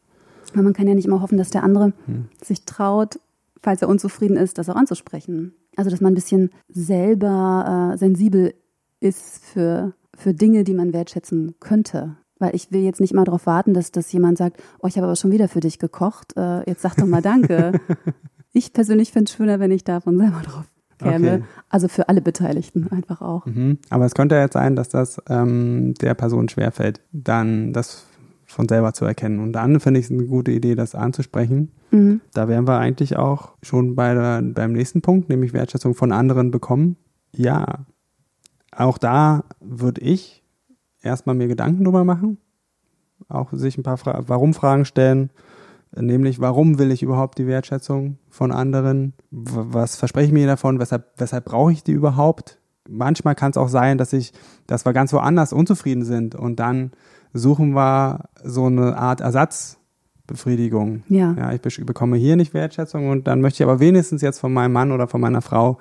Weil 0.53 0.63
man 0.63 0.73
kann 0.73 0.87
ja 0.87 0.95
nicht 0.95 1.05
immer 1.05 1.21
hoffen, 1.21 1.37
dass 1.37 1.49
der 1.49 1.63
andere 1.63 1.93
Hm. 2.05 2.25
sich 2.43 2.65
traut, 2.65 3.19
falls 3.61 3.81
er 3.81 3.89
unzufrieden 3.89 4.37
ist, 4.37 4.57
das 4.57 4.69
auch 4.69 4.75
anzusprechen. 4.75 5.53
Also, 5.75 5.89
dass 5.89 6.01
man 6.01 6.13
ein 6.13 6.15
bisschen 6.15 6.51
selber 6.69 7.91
äh, 7.93 7.97
sensibel 7.97 8.53
ist 8.99 9.43
für, 9.45 9.93
für 10.15 10.33
Dinge, 10.33 10.63
die 10.63 10.73
man 10.73 10.93
wertschätzen 10.93 11.55
könnte. 11.59 12.17
Weil 12.39 12.55
ich 12.55 12.71
will 12.71 12.81
jetzt 12.81 13.01
nicht 13.01 13.13
mal 13.13 13.25
darauf 13.25 13.45
warten, 13.45 13.73
dass, 13.73 13.91
dass 13.91 14.11
jemand 14.11 14.37
sagt, 14.37 14.61
oh, 14.79 14.87
ich 14.87 14.97
habe 14.97 15.07
aber 15.07 15.15
schon 15.15 15.31
wieder 15.31 15.47
für 15.47 15.59
dich 15.59 15.79
gekocht, 15.79 16.35
äh, 16.37 16.67
jetzt 16.69 16.81
sag 16.81 16.95
doch 16.95 17.05
mal 17.05 17.21
Danke. 17.21 17.73
ich 18.53 18.73
persönlich 18.73 19.11
finde 19.11 19.29
es 19.29 19.35
schöner, 19.35 19.59
wenn 19.59 19.71
ich 19.71 19.83
davon 19.83 20.17
selber 20.17 20.41
drauf 20.43 20.65
käme. 20.97 21.33
Okay. 21.33 21.43
Also 21.69 21.87
für 21.87 22.09
alle 22.09 22.21
Beteiligten 22.21 22.87
einfach 22.91 23.21
auch. 23.21 23.45
Mhm. 23.45 23.79
Aber 23.89 24.05
es 24.05 24.13
könnte 24.13 24.35
jetzt 24.35 24.53
sein, 24.53 24.75
dass 24.75 24.89
das 24.89 25.21
ähm, 25.29 25.93
der 25.95 26.13
Person 26.13 26.49
schwerfällt, 26.49 27.01
dann 27.11 27.73
das 27.73 28.05
von 28.57 28.67
selber 28.67 28.91
zu 28.91 29.05
erkennen. 29.05 29.39
Und 29.39 29.53
dann 29.53 29.79
finde 29.79 29.99
ich 29.99 30.07
es 30.07 30.11
eine 30.11 30.25
gute 30.25 30.51
Idee, 30.51 30.73
das 30.73 30.95
anzusprechen. 30.95 31.71
Mhm. 31.91 32.21
Da 32.33 32.47
wären 32.47 32.67
wir 32.67 32.79
eigentlich 32.79 33.15
auch 33.15 33.51
schon 33.61 33.93
bei 33.93 34.15
der, 34.15 34.41
beim 34.41 34.73
nächsten 34.73 35.03
Punkt, 35.03 35.29
nämlich 35.29 35.53
Wertschätzung 35.53 35.93
von 35.93 36.11
anderen 36.11 36.49
bekommen. 36.49 36.97
Ja, 37.31 37.85
auch 38.75 38.97
da 38.97 39.43
würde 39.61 40.01
ich 40.01 40.43
erstmal 41.03 41.35
mir 41.35 41.47
Gedanken 41.47 41.83
drüber 41.83 42.03
machen, 42.03 42.39
auch 43.29 43.53
sich 43.53 43.77
ein 43.77 43.83
paar 43.83 43.97
Fra 43.97 44.23
Warum-Fragen 44.27 44.85
stellen. 44.85 45.29
Nämlich, 45.95 46.41
warum 46.41 46.79
will 46.79 46.91
ich 46.91 47.03
überhaupt 47.03 47.37
die 47.37 47.45
Wertschätzung 47.45 48.17
von 48.27 48.51
anderen? 48.51 49.13
Was 49.29 49.97
verspreche 49.97 50.27
ich 50.27 50.33
mir 50.33 50.47
davon? 50.47 50.79
Weshalb, 50.79 51.13
weshalb 51.17 51.45
brauche 51.45 51.71
ich 51.71 51.83
die 51.83 51.91
überhaupt? 51.91 52.59
Manchmal 52.89 53.35
kann 53.35 53.51
es 53.51 53.57
auch 53.57 53.69
sein, 53.69 53.97
dass 53.97 54.13
ich, 54.13 54.33
dass 54.67 54.85
wir 54.85 54.93
ganz 54.93 55.13
woanders 55.13 55.53
unzufrieden 55.53 56.03
sind 56.03 56.35
und 56.35 56.59
dann 56.59 56.91
suchen 57.33 57.75
wir 57.75 58.29
so 58.43 58.65
eine 58.65 58.97
Art 58.97 59.21
Ersatzbefriedigung. 59.21 61.03
Ja. 61.07 61.35
ja. 61.37 61.53
Ich 61.53 61.61
bekomme 61.85 62.17
hier 62.17 62.35
nicht 62.35 62.53
Wertschätzung 62.53 63.09
und 63.09 63.27
dann 63.27 63.41
möchte 63.41 63.63
ich 63.63 63.69
aber 63.69 63.79
wenigstens 63.79 64.21
jetzt 64.21 64.39
von 64.39 64.53
meinem 64.53 64.73
Mann 64.73 64.91
oder 64.91 65.07
von 65.07 65.21
meiner 65.21 65.41
Frau 65.41 65.77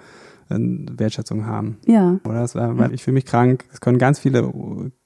äh, 0.48 0.56
Wertschätzung 0.58 1.46
haben. 1.46 1.78
Ja. 1.86 2.18
Oder 2.24 2.40
das, 2.40 2.54
weil 2.54 2.92
ich 2.92 3.02
fühle 3.02 3.14
mich 3.14 3.26
krank. 3.26 3.64
Es 3.72 3.80
können 3.80 3.98
ganz 3.98 4.18
viele, 4.18 4.52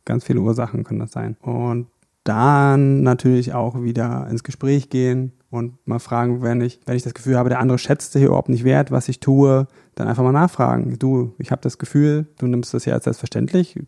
ganz 0.05 0.25
viele 0.25 0.41
Ursachen 0.41 0.85
können 0.85 1.01
das 1.01 1.13
sein. 1.13 1.37
Und 1.41 1.87
dann 2.25 3.03
natürlich 3.03 3.55
auch 3.55 3.83
wieder 3.83 4.27
ins 4.31 4.45
Gespräch 4.45 4.91
gehen 4.91 5.33
und 5.51 5.85
mal 5.87 5.99
fragen, 5.99 6.43
wenn 6.43 6.61
ich, 6.61 6.81
wenn 6.87 6.97
ich 6.97 7.03
das 7.03 7.15
Gefühl 7.15 7.37
habe, 7.37 7.49
der 7.49 7.61
andere 7.61 7.79
schätzt 7.79 8.13
hier 8.13 8.29
überhaupt 8.29 8.49
nicht 8.49 8.65
wert, 8.65 8.91
was 8.91 9.09
ich 9.09 9.21
tue, 9.21 9.67
dann 9.95 10.09
einfach 10.09 10.23
mal 10.23 10.33
nachfragen. 10.33 10.99
Du, 10.99 11.35
ich 11.39 11.51
habe 11.51 11.63
das 11.63 11.79
Gefühl, 11.79 12.27
du 12.39 12.47
nimmst 12.47 12.73
das 12.73 12.85
ja 12.85 12.95
als 12.95 13.05
selbstverständlich. 13.05 13.79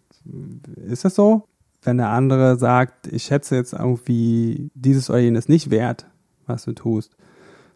Ist 0.77 1.05
das 1.05 1.15
so? 1.15 1.45
Wenn 1.83 1.99
der 1.99 2.11
andere 2.11 2.57
sagt, 2.57 3.07
ich 3.09 3.25
schätze 3.25 3.57
jetzt 3.57 3.73
irgendwie 3.73 4.71
dieses 4.75 5.11
oder 5.11 5.19
jenes 5.19 5.49
nicht 5.49 5.71
wert, 5.71 6.07
was 6.47 6.65
du 6.65 6.73
tust, 6.73 7.17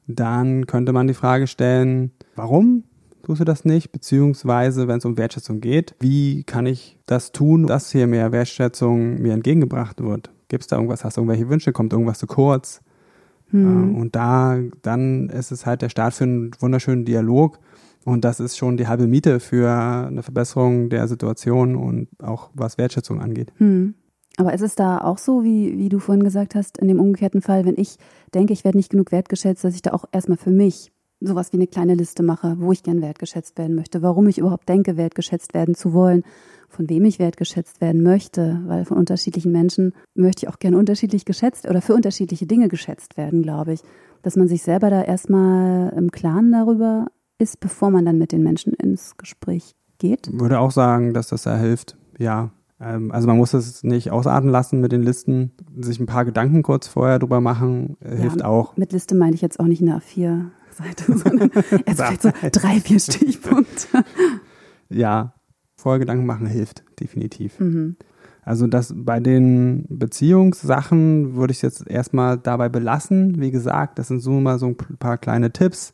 dann 0.07 0.67
könnte 0.67 0.93
man 0.93 1.09
die 1.09 1.15
Frage 1.15 1.47
stellen, 1.47 2.13
warum 2.37 2.85
tust 3.25 3.41
du 3.41 3.45
das 3.45 3.65
nicht? 3.65 3.91
Beziehungsweise, 3.91 4.87
wenn 4.87 4.99
es 4.99 5.05
um 5.05 5.17
Wertschätzung 5.17 5.61
geht, 5.61 5.97
wie 5.99 6.45
kann 6.45 6.67
ich 6.67 6.99
das 7.07 7.33
tun, 7.33 7.67
dass 7.67 7.91
hier 7.91 8.07
mehr 8.07 8.31
Wertschätzung 8.31 9.21
mir 9.21 9.33
entgegengebracht 9.33 10.01
wird? 10.01 10.31
Gibt 10.49 10.63
es 10.63 10.67
da 10.69 10.77
irgendwas? 10.77 11.05
Hast 11.05 11.17
du 11.17 11.21
irgendwelche 11.21 11.49
Wünsche? 11.49 11.73
Kommt 11.73 11.93
irgendwas 11.93 12.19
zu 12.19 12.27
kurz? 12.27 12.81
Hm. 13.51 13.97
Und 13.97 14.17
da, 14.17 14.59
dann 14.83 15.29
ist 15.29 15.53
es 15.53 15.67
halt 15.67 15.83
der 15.83 15.89
Start 15.89 16.15
für 16.15 16.25
einen 16.25 16.51
wunderschönen 16.59 17.05
Dialog. 17.05 17.59
Und 18.05 18.25
das 18.25 18.39
ist 18.39 18.57
schon 18.57 18.77
die 18.77 18.87
halbe 18.87 19.07
Miete 19.07 19.41
für 19.41 19.71
eine 19.71 20.23
Verbesserung 20.23 20.91
der 20.91 21.09
Situation 21.09 21.75
und 21.75 22.09
auch 22.23 22.51
was 22.55 22.79
Wertschätzung 22.79 23.21
angeht. 23.21 23.53
Hm. 23.57 23.95
Aber 24.37 24.53
ist 24.53 24.63
es 24.63 24.75
da 24.75 24.99
auch 24.99 25.19
so, 25.19 25.45
wie, 25.45 25.79
wie 25.79 25.89
du 25.89 25.99
vorhin 25.99 26.23
gesagt 26.23 26.55
hast, 26.55 26.79
in 26.79 26.89
dem 26.89 27.01
umgekehrten 27.01 27.41
Fall, 27.41 27.65
wenn 27.65 27.77
ich 27.77 27.97
denke, 28.35 28.53
ich 28.53 28.65
werde 28.65 28.77
nicht 28.77 28.91
genug 28.91 29.11
wertgeschätzt, 29.11 29.65
dass 29.65 29.75
ich 29.75 29.83
da 29.83 29.93
auch 29.93 30.05
erstmal 30.13 30.37
für 30.37 30.51
mich 30.51 30.93
sowas 31.21 31.53
wie 31.53 31.57
eine 31.57 31.67
kleine 31.67 31.95
Liste 31.95 32.23
mache, 32.23 32.57
wo 32.59 32.73
ich 32.73 32.83
gern 32.83 33.01
wertgeschätzt 33.01 33.57
werden 33.57 33.75
möchte, 33.75 34.03
warum 34.03 34.29
ich 34.29 34.39
überhaupt 34.39 34.69
denke, 34.69 34.97
wertgeschätzt 34.97 35.55
werden 35.55 35.75
zu 35.75 35.95
wollen, 35.95 36.23
von 36.69 36.89
wem 36.89 37.05
ich 37.05 37.19
wertgeschätzt 37.19 37.81
werden 37.81 38.03
möchte, 38.03 38.63
weil 38.67 38.85
von 38.85 38.97
unterschiedlichen 38.97 39.53
Menschen 39.53 39.95
möchte 40.15 40.45
ich 40.45 40.49
auch 40.49 40.59
gern 40.59 40.75
unterschiedlich 40.75 41.25
geschätzt 41.25 41.69
oder 41.69 41.81
für 41.81 41.95
unterschiedliche 41.95 42.47
Dinge 42.47 42.69
geschätzt 42.69 43.17
werden, 43.17 43.43
glaube 43.43 43.73
ich. 43.73 43.81
Dass 44.23 44.37
man 44.37 44.49
sich 44.49 44.63
selber 44.63 44.91
da 44.91 45.03
erstmal 45.03 45.93
im 45.97 46.11
Klaren 46.11 46.51
darüber 46.53 47.07
ist, 47.39 47.61
bevor 47.61 47.91
man 47.91 48.05
dann 48.05 48.19
mit 48.19 48.33
den 48.33 48.43
Menschen 48.43 48.73
ins 48.73 49.17
Gespräch 49.17 49.75
geht. 49.99 50.29
Ich 50.29 50.41
würde 50.41 50.61
auch 50.61 50.71
sagen, 50.71 51.15
dass 51.15 51.29
das 51.29 51.43
da 51.43 51.57
hilft, 51.57 51.97
ja. 52.19 52.51
Ähm, 52.81 53.11
also 53.11 53.27
man 53.27 53.37
muss 53.37 53.55
es 53.55 53.85
nicht 53.85 54.11
ausarten 54.11 54.51
lassen 54.51 54.81
mit 54.81 54.93
den 54.93 55.03
Listen, 55.03 55.53
sich 55.79 55.99
ein 56.01 56.07
paar 56.07 56.25
Gedanken 56.25 56.63
kurz 56.63 56.89
vorher 56.89 57.19
drüber 57.19 57.41
machen, 57.41 57.97
äh, 58.01 58.17
hilft 58.17 58.41
ja, 58.41 58.47
auch. 58.47 58.77
Mit 58.77 58.93
Liste 58.93 59.15
meine 59.15 59.35
ich 59.35 59.43
jetzt 59.43 59.61
auch 59.61 59.67
nicht 59.67 59.83
eine 59.83 59.99
A4 59.99 60.47
Seite, 60.71 61.05
sondern 61.19 61.51
erst 61.51 62.03
vielleicht 62.03 62.23
so 62.23 62.31
drei, 62.53 62.81
vier 62.81 63.01
Stichpunkte. 63.01 64.05
ja, 64.89 65.33
vorher 65.87 66.01
Gedanken 66.01 66.27
machen 66.27 66.49
hilft, 66.49 66.83
definitiv. 66.99 67.61
Mhm. 67.61 67.95
Also 68.43 68.67
das 68.67 68.93
bei 68.97 69.21
den 69.21 69.85
Beziehungssachen 69.89 71.37
würde 71.37 71.53
ich 71.53 71.63
jetzt 71.63 71.89
erstmal 71.89 72.39
dabei 72.39 72.69
belassen. 72.69 73.41
Wie 73.41 73.53
gesagt, 73.53 73.97
das 74.01 74.09
sind 74.09 74.19
so 74.19 74.33
mal 74.33 74.59
so 74.59 74.67
ein 74.67 74.77
paar 74.77 75.17
kleine 75.17 75.53
Tipps, 75.53 75.93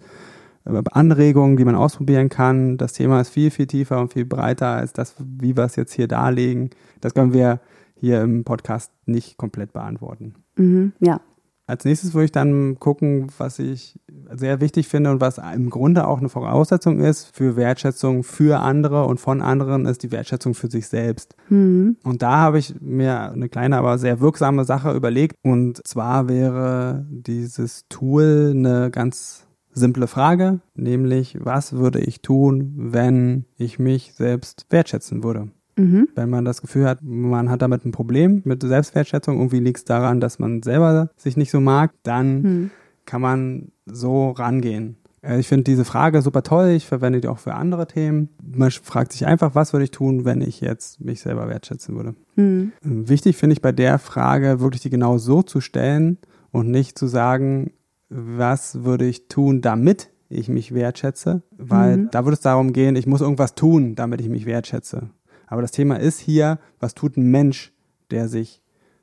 äh, 0.65 0.81
Anregungen, 0.93 1.59
die 1.59 1.67
man 1.67 1.75
ausprobieren 1.75 2.31
kann. 2.31 2.79
Das 2.79 2.95
Thema 2.95 3.21
ist 3.21 3.29
viel, 3.29 3.51
viel 3.51 3.67
tiefer 3.67 4.01
und 4.01 4.15
viel 4.15 4.25
breiter 4.25 4.69
als 4.69 4.95
das, 4.95 5.15
wie 5.19 5.59
wir 5.59 5.65
es 5.65 5.77
jetzt 5.77 5.93
hier 5.93 6.09
darlegen. 6.09 6.71
Das 7.03 7.13
können 7.13 7.35
wir 7.35 7.61
hier 7.95 8.23
im 8.23 8.45
Podcast 8.45 8.93
nicht 9.05 9.37
komplett 9.37 9.75
beantworten. 9.75 10.37
Mhm, 10.57 10.95
ja, 11.01 11.21
als 11.67 11.85
nächstes 11.85 12.13
würde 12.13 12.27
ich 12.27 12.33
dann 12.33 12.79
gucken, 12.79 13.29
was 13.39 13.59
ich 13.59 13.99
sehr 14.33 14.61
wichtig 14.61 14.89
finde 14.89 15.11
und 15.11 15.21
was 15.21 15.39
im 15.39 15.71
Grunde 15.71 16.07
auch 16.07 16.19
eine 16.19 16.29
Voraussetzung 16.29 17.01
ist 17.01 17.35
für 17.35 17.57
Wertschätzung 17.57 18.25
für 18.25 18.61
andere 18.61 19.05
und 19.05 19.21
von 19.21 19.43
anderen, 19.43 19.87
ist 19.87 20.03
die 20.03 20.11
Wertschätzung 20.11 20.55
für 20.55 20.71
sich 20.71 20.89
selbst. 20.89 21.37
Mhm. 21.49 21.97
Und 22.03 22.23
da 22.23 22.37
habe 22.39 22.59
ich 22.59 22.75
mir 22.81 23.33
eine 23.33 23.49
kleine, 23.49 23.77
aber 23.77 23.99
sehr 23.99 24.21
wirksame 24.21 24.65
Sache 24.65 24.93
überlegt. 24.93 25.37
Und 25.43 25.87
zwar 25.87 26.29
wäre 26.29 27.07
dieses 27.11 27.87
Tool 27.89 28.53
eine 28.55 28.91
ganz 28.91 29.47
simple 29.73 30.07
Frage, 30.07 30.61
nämlich 30.75 31.39
was 31.41 31.73
würde 31.73 32.01
ich 32.01 32.21
tun, 32.21 32.75
wenn 32.77 33.47
ich 33.57 33.79
mich 33.79 34.15
selbst 34.15 34.67
wertschätzen 34.71 35.25
würde? 35.25 35.49
Mhm. 35.77 36.09
Wenn 36.15 36.31
man 36.31 36.45
das 36.45 36.61
Gefühl 36.61 36.87
hat, 36.87 36.99
man 37.03 37.51
hat 37.51 37.63
damit 37.63 37.85
ein 37.85 37.93
Problem 37.93 38.43
mit 38.45 38.63
Selbstwertschätzung, 38.63 39.39
irgendwie 39.39 39.61
liegt 39.61 39.79
es 39.79 39.85
daran, 39.85 40.21
dass 40.21 40.39
man 40.39 40.63
selber 40.63 41.11
sich 41.17 41.37
nicht 41.37 41.51
so 41.51 41.61
mag, 41.61 41.93
dann 42.03 42.43
mhm. 42.43 42.71
kann 43.07 43.21
man 43.21 43.73
so 43.87 44.31
rangehen. 44.31 44.97
Äh, 45.23 45.41
ich 45.41 45.49
finde 45.49 45.65
diese 45.65 45.85
Frage 45.85 46.23
super 46.23 46.43
toll. 46.43 46.69
Ich 46.71 46.87
verwende 46.87 47.21
die 47.21 47.29
auch 47.29 47.39
für 47.39 47.55
andere 47.55 47.87
Themen. 47.87 48.29
Man 48.43 48.71
fragt 48.71 49.13
sich 49.13 49.27
einfach, 49.27 49.55
was 49.55 49.73
würde 49.73 49.85
ich 49.85 49.91
tun, 49.91 50.25
wenn 50.25 50.41
ich 50.41 50.61
jetzt 50.61 51.01
mich 51.01 51.21
selber 51.21 51.49
wertschätzen 51.49 51.97
würde. 51.97 52.15
Mhm. 52.37 52.73
Wichtig 52.83 53.37
finde 53.37 53.55
ich 53.55 53.63
bei 53.63 53.73
der 53.73 53.99
Frage 53.99 54.61
wirklich 54.61 54.83
die 54.83 54.91
genau 54.91 55.19
so 55.19 55.43
zu 55.43 55.61
stellen 55.61 56.19
und 56.51 56.71
nicht 56.71 56.99
zu 56.99 57.07
sagen, 57.07 57.73
was 58.09 58.85
würde 58.85 59.07
ich 59.07 59.29
tun, 59.29 59.63
damit 59.63 60.11
ich 60.29 60.49
mich 60.49 60.75
wertschätze, 60.75 61.43
weil 61.57 61.97
mhm. 61.97 62.09
da 62.11 62.25
würde 62.25 62.35
es 62.35 62.41
darum 62.41 62.73
gehen, 62.73 62.97
ich 62.97 63.07
muss 63.07 63.21
irgendwas 63.21 63.55
tun, 63.55 63.95
damit 63.95 64.21
ich 64.21 64.29
mich 64.29 64.47
wertschätze. 64.47 65.11
Aber 65.53 65.61
das 65.61 65.71
Thema 65.71 66.01
ist 66.01 66.19
hier, 66.19 66.59
was 66.81 66.95
tut 66.95 67.19
ein 67.19 67.31
Mensch, 67.31 67.75
der 68.11 68.27
sich 68.27 68.63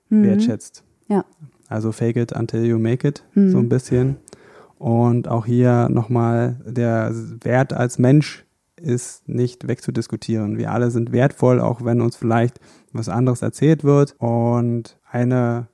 mhm. 0.09 0.23
wertschätzt? 0.23 0.83
Ja. 1.07 1.23
Also 1.67 1.91
fake 1.91 2.15
it 2.15 2.31
until 2.31 2.65
you 2.65 2.79
make 2.79 3.07
it, 3.07 3.23
mhm. 3.35 3.51
so 3.51 3.59
ein 3.59 3.69
bisschen. 3.69 4.15
Und 4.79 5.27
auch 5.27 5.45
hier 5.45 5.89
nochmal, 5.89 6.59
der 6.65 7.13
Wert 7.41 7.71
als 7.71 7.99
Mensch 7.99 8.47
ist 8.77 9.29
nicht 9.29 9.67
wegzudiskutieren. 9.67 10.57
Wir 10.57 10.71
alle 10.71 10.89
sind 10.89 11.11
wertvoll, 11.11 11.61
auch 11.61 11.85
wenn 11.85 12.01
uns 12.01 12.15
vielleicht 12.15 12.59
was 12.93 13.09
anderes 13.09 13.43
erzählt 13.43 13.83
wird. 13.83 14.15
Und 14.17 14.97
eine 15.07 15.67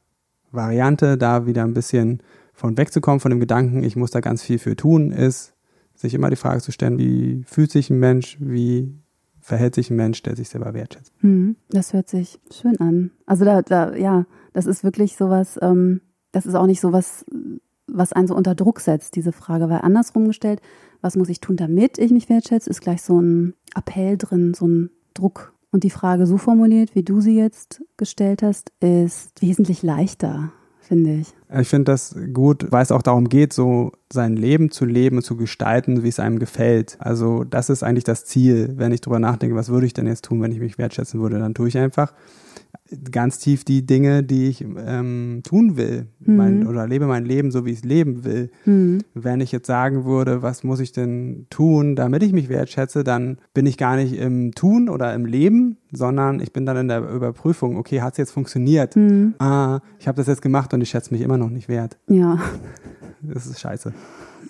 Variante, 0.51 1.17
da 1.17 1.45
wieder 1.45 1.63
ein 1.63 1.73
bisschen 1.73 2.21
von 2.51 2.77
wegzukommen, 2.77 3.21
von 3.21 3.31
dem 3.31 3.39
Gedanken, 3.39 3.81
ich 3.81 3.95
muss 3.95 4.11
da 4.11 4.19
ganz 4.19 4.41
viel 4.41 4.59
für 4.59 4.75
tun, 4.75 5.13
ist, 5.13 5.53
sich 5.93 6.13
immer 6.13 6.29
die 6.29 6.35
Frage 6.35 6.59
zu 6.59 6.73
stellen, 6.73 6.97
wie 6.97 7.45
fühlt 7.47 7.71
sich 7.71 7.89
ein 7.89 7.99
Mensch, 7.99 8.35
wie 8.41 8.91
verhält 9.45 9.75
sich 9.75 9.91
ein 9.91 9.95
Mensch, 9.95 10.23
der 10.23 10.35
sich 10.35 10.49
selber 10.49 10.73
wertschätzt. 10.73 11.13
Hm, 11.19 11.55
das 11.69 11.93
hört 11.93 12.09
sich 12.09 12.39
schön 12.51 12.79
an. 12.79 13.11
Also 13.27 13.45
da, 13.45 13.61
da 13.61 13.95
ja, 13.95 14.25
das 14.53 14.65
ist 14.65 14.83
wirklich 14.83 15.15
sowas, 15.15 15.59
ähm, 15.61 16.01
das 16.31 16.47
ist 16.47 16.55
auch 16.55 16.65
nicht 16.65 16.81
sowas, 16.81 17.25
was 17.85 18.11
einen 18.11 18.27
so 18.27 18.35
unter 18.35 18.55
Druck 18.55 18.79
setzt, 18.79 19.15
diese 19.15 19.31
Frage. 19.31 19.69
Weil 19.69 19.81
andersrum 19.81 20.25
gestellt, 20.25 20.61
was 21.01 21.15
muss 21.15 21.29
ich 21.29 21.41
tun, 21.41 21.57
damit 21.57 21.99
ich 21.99 22.09
mich 22.09 22.27
wertschätze, 22.27 22.71
ist 22.71 22.81
gleich 22.81 23.03
so 23.03 23.21
ein 23.21 23.53
Appell 23.75 24.17
drin, 24.17 24.55
so 24.55 24.65
ein 24.65 24.89
Druck. 25.13 25.53
Und 25.71 25.83
die 25.83 25.91
Frage 25.91 26.25
so 26.25 26.37
formuliert, 26.37 26.95
wie 26.95 27.03
du 27.03 27.21
sie 27.21 27.37
jetzt 27.37 27.83
gestellt 27.97 28.41
hast, 28.41 28.71
ist 28.79 29.41
wesentlich 29.41 29.83
leichter 29.83 30.51
finde 30.85 31.15
ich. 31.15 31.33
Ich 31.57 31.67
finde 31.69 31.91
das 31.91 32.15
gut, 32.33 32.67
weil 32.71 32.83
es 32.83 32.91
auch 32.91 33.01
darum 33.01 33.29
geht, 33.29 33.53
so 33.53 33.91
sein 34.11 34.35
Leben 34.35 34.71
zu 34.71 34.85
leben 34.85 35.17
und 35.17 35.23
zu 35.23 35.37
gestalten, 35.37 36.03
wie 36.03 36.09
es 36.09 36.19
einem 36.19 36.39
gefällt. 36.39 36.97
Also 36.99 37.43
das 37.43 37.69
ist 37.69 37.83
eigentlich 37.83 38.03
das 38.03 38.25
Ziel, 38.25 38.73
wenn 38.75 38.91
ich 38.91 39.01
drüber 39.01 39.19
nachdenke, 39.19 39.55
was 39.55 39.69
würde 39.69 39.85
ich 39.85 39.93
denn 39.93 40.07
jetzt 40.07 40.25
tun, 40.25 40.41
wenn 40.41 40.51
ich 40.51 40.59
mich 40.59 40.77
wertschätzen 40.77 41.21
würde, 41.21 41.39
dann 41.39 41.53
tue 41.53 41.67
ich 41.67 41.77
einfach 41.77 42.13
ganz 43.11 43.39
tief 43.39 43.63
die 43.63 43.85
Dinge, 43.85 44.23
die 44.23 44.47
ich 44.47 44.61
ähm, 44.61 45.41
tun 45.43 45.75
will 45.75 46.07
mhm. 46.19 46.35
mein, 46.35 46.67
oder 46.67 46.87
lebe 46.87 47.07
mein 47.07 47.25
Leben 47.25 47.51
so, 47.51 47.65
wie 47.65 47.71
ich 47.71 47.79
es 47.79 47.83
leben 47.83 48.23
will. 48.23 48.51
Mhm. 48.65 49.01
Wenn 49.13 49.41
ich 49.41 49.51
jetzt 49.51 49.67
sagen 49.67 50.05
würde, 50.05 50.41
was 50.41 50.63
muss 50.63 50.79
ich 50.79 50.91
denn 50.91 51.47
tun, 51.49 51.95
damit 51.95 52.21
ich 52.21 52.31
mich 52.31 52.47
wertschätze, 52.47 53.03
dann 53.03 53.39
bin 53.53 53.65
ich 53.65 53.77
gar 53.77 53.95
nicht 53.95 54.13
im 54.13 54.53
Tun 54.53 54.89
oder 54.89 55.13
im 55.13 55.25
Leben, 55.25 55.77
sondern 55.91 56.39
ich 56.39 56.53
bin 56.53 56.65
dann 56.65 56.77
in 56.77 56.87
der 56.87 57.09
Überprüfung, 57.09 57.77
okay, 57.77 58.01
hat 58.01 58.13
es 58.13 58.17
jetzt 58.17 58.31
funktioniert? 58.31 58.95
Mhm. 58.95 59.33
Ah, 59.39 59.79
ich 59.99 60.07
habe 60.07 60.17
das 60.17 60.27
jetzt 60.27 60.41
gemacht 60.41 60.73
und 60.73 60.81
ich 60.81 60.89
schätze 60.89 61.13
mich 61.13 61.21
immer 61.21 61.37
noch 61.37 61.49
nicht 61.49 61.67
wert. 61.67 61.97
Ja. 62.07 62.39
Das 63.21 63.47
ist 63.47 63.59
scheiße. 63.59 63.93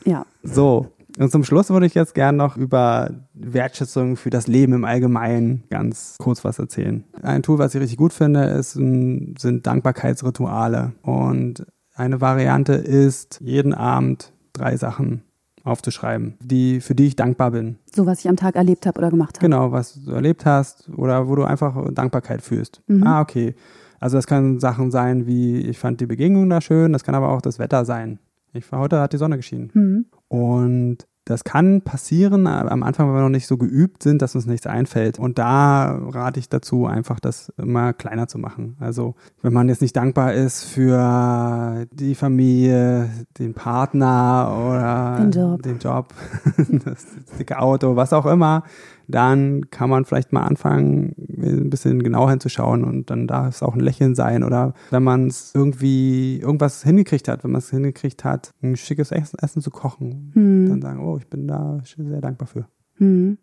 Ja. 0.04 0.25
So, 0.44 0.88
und 1.18 1.32
zum 1.32 1.44
Schluss 1.44 1.70
würde 1.70 1.86
ich 1.86 1.94
jetzt 1.94 2.14
gerne 2.14 2.38
noch 2.38 2.58
über 2.58 3.12
Wertschätzung 3.34 4.18
für 4.18 4.30
das 4.30 4.48
Leben 4.48 4.74
im 4.74 4.86
Allgemeinen 4.86 5.64
ganz 5.70 6.16
kurz 6.20 6.44
was 6.44 6.60
erzählen. 6.60 7.04
Ein 7.22 7.44
Tool, 7.44 7.58
was 7.58 7.74
ich 7.74 7.82
richtig 7.82 7.98
gut 7.98 8.14
finde, 8.14 8.44
ist, 8.46 8.74
sind 8.74 9.62
Dankbarkeitsrituale. 9.64 10.94
Und 11.02 11.66
eine 11.94 12.20
Variante 12.20 12.74
ist, 12.74 13.40
jeden 13.42 13.74
Abend 13.74 14.34
drei 14.54 14.76
Sachen 14.76 15.22
aufzuschreiben, 15.64 16.36
die, 16.42 16.80
für 16.80 16.96
die 16.96 17.08
ich 17.08 17.16
dankbar 17.16 17.52
bin. 17.52 17.78
So, 17.94 18.06
was 18.06 18.20
ich 18.20 18.30
am 18.30 18.36
Tag 18.36 18.56
erlebt 18.56 18.86
habe 18.86 19.00
oder 19.00 19.10
gemacht 19.10 19.38
habe. 19.38 19.46
Genau, 19.46 19.72
was 19.72 20.04
du 20.04 20.12
erlebt 20.12 20.46
hast 20.46 20.90
oder 20.96 21.28
wo 21.28 21.36
du 21.36 21.44
einfach 21.44 21.92
Dankbarkeit 21.92 22.42
fühlst. 22.42 22.82
Mhm. 22.88 23.04
Ah, 23.04 23.22
okay. 23.22 23.56
Also 24.00 24.18
das 24.18 24.28
können 24.28 24.60
Sachen 24.60 24.92
sein 24.92 25.26
wie, 25.26 25.62
ich 25.62 25.80
fand 25.80 26.02
die 26.02 26.06
Begegnung 26.06 26.50
da 26.50 26.62
schön, 26.62 26.94
das 26.94 27.04
kann 27.04 27.16
aber 27.16 27.30
auch 27.30 27.42
das 27.42 27.58
Wetter 27.58 27.86
sein. 27.86 28.20
Ich 28.54 28.72
war 28.72 28.80
heute 28.80 29.00
hat 29.00 29.14
die 29.14 29.18
Sonne 29.18 29.38
geschienen. 29.38 29.72
Mhm. 29.74 30.06
Und 30.36 31.08
das 31.24 31.44
kann 31.44 31.82
passieren 31.82 32.46
am 32.46 32.84
Anfang, 32.84 33.08
wenn 33.08 33.15
wir 33.15 33.22
noch 33.22 33.30
nicht 33.30 33.48
so 33.48 33.58
geübt 33.58 34.04
sind, 34.04 34.22
dass 34.22 34.36
uns 34.36 34.46
nichts 34.46 34.68
einfällt. 34.68 35.18
Und 35.18 35.39
da 35.39 35.98
rate 36.12 36.39
ich 36.39 36.50
dazu, 36.50 36.86
einfach 36.86 37.20
das 37.20 37.51
immer 37.58 37.94
kleiner 37.94 38.27
zu 38.27 38.38
machen. 38.38 38.75
Also 38.80 39.15
wenn 39.42 39.54
man 39.54 39.68
jetzt 39.68 39.82
nicht 39.82 39.96
dankbar 39.96 40.34
ist 40.34 40.65
für 40.65 41.88
die 41.92 42.13
Familie, 42.13 43.10
den 43.39 43.56
Partner 43.56 44.56
oder 44.56 45.18
den 45.20 45.32
Job, 45.32 45.63
den 45.63 45.80
Job 45.80 46.13
das 46.86 47.06
dicke 47.39 47.60
Auto, 47.60 47.96
was 47.96 48.13
auch 48.13 48.27
immer, 48.27 48.63
dann 49.08 49.70
kann 49.70 49.90
man 49.90 50.06
vielleicht 50.06 50.34
mal 50.34 50.44
anfangen, 50.44 51.16
ein 51.18 51.70
bisschen 51.70 52.04
genauer 52.04 52.30
hinzuschauen 52.30 52.84
und 52.84 53.10
dann 53.10 53.28
darf 53.28 53.56
es 53.56 53.64
auch 53.64 53.74
ein 53.74 53.80
Lächeln 53.80 54.16
sein 54.16 54.44
oder 54.44 54.74
wenn 54.92 55.04
man 55.04 55.28
es 55.28 55.54
irgendwie 55.54 56.40
irgendwas 56.40 56.84
hingekriegt 56.84 57.28
hat, 57.28 57.44
wenn 57.44 57.52
man 57.52 57.60
es 57.60 57.70
hingekriegt 57.70 58.24
hat, 58.24 58.52
ein 58.62 58.76
schickes 58.76 59.12
Essen 59.12 59.62
zu 59.62 59.70
kochen, 59.70 60.32
hm. 60.34 60.70
dann 60.70 60.82
sagen, 60.82 61.06
oh, 61.06 61.18
ich 61.18 61.28
bin 61.28 61.48
da 61.48 61.80
sehr 61.84 62.22
dankbar 62.22 62.48
für. 62.48 62.68
Hm. 62.98 63.38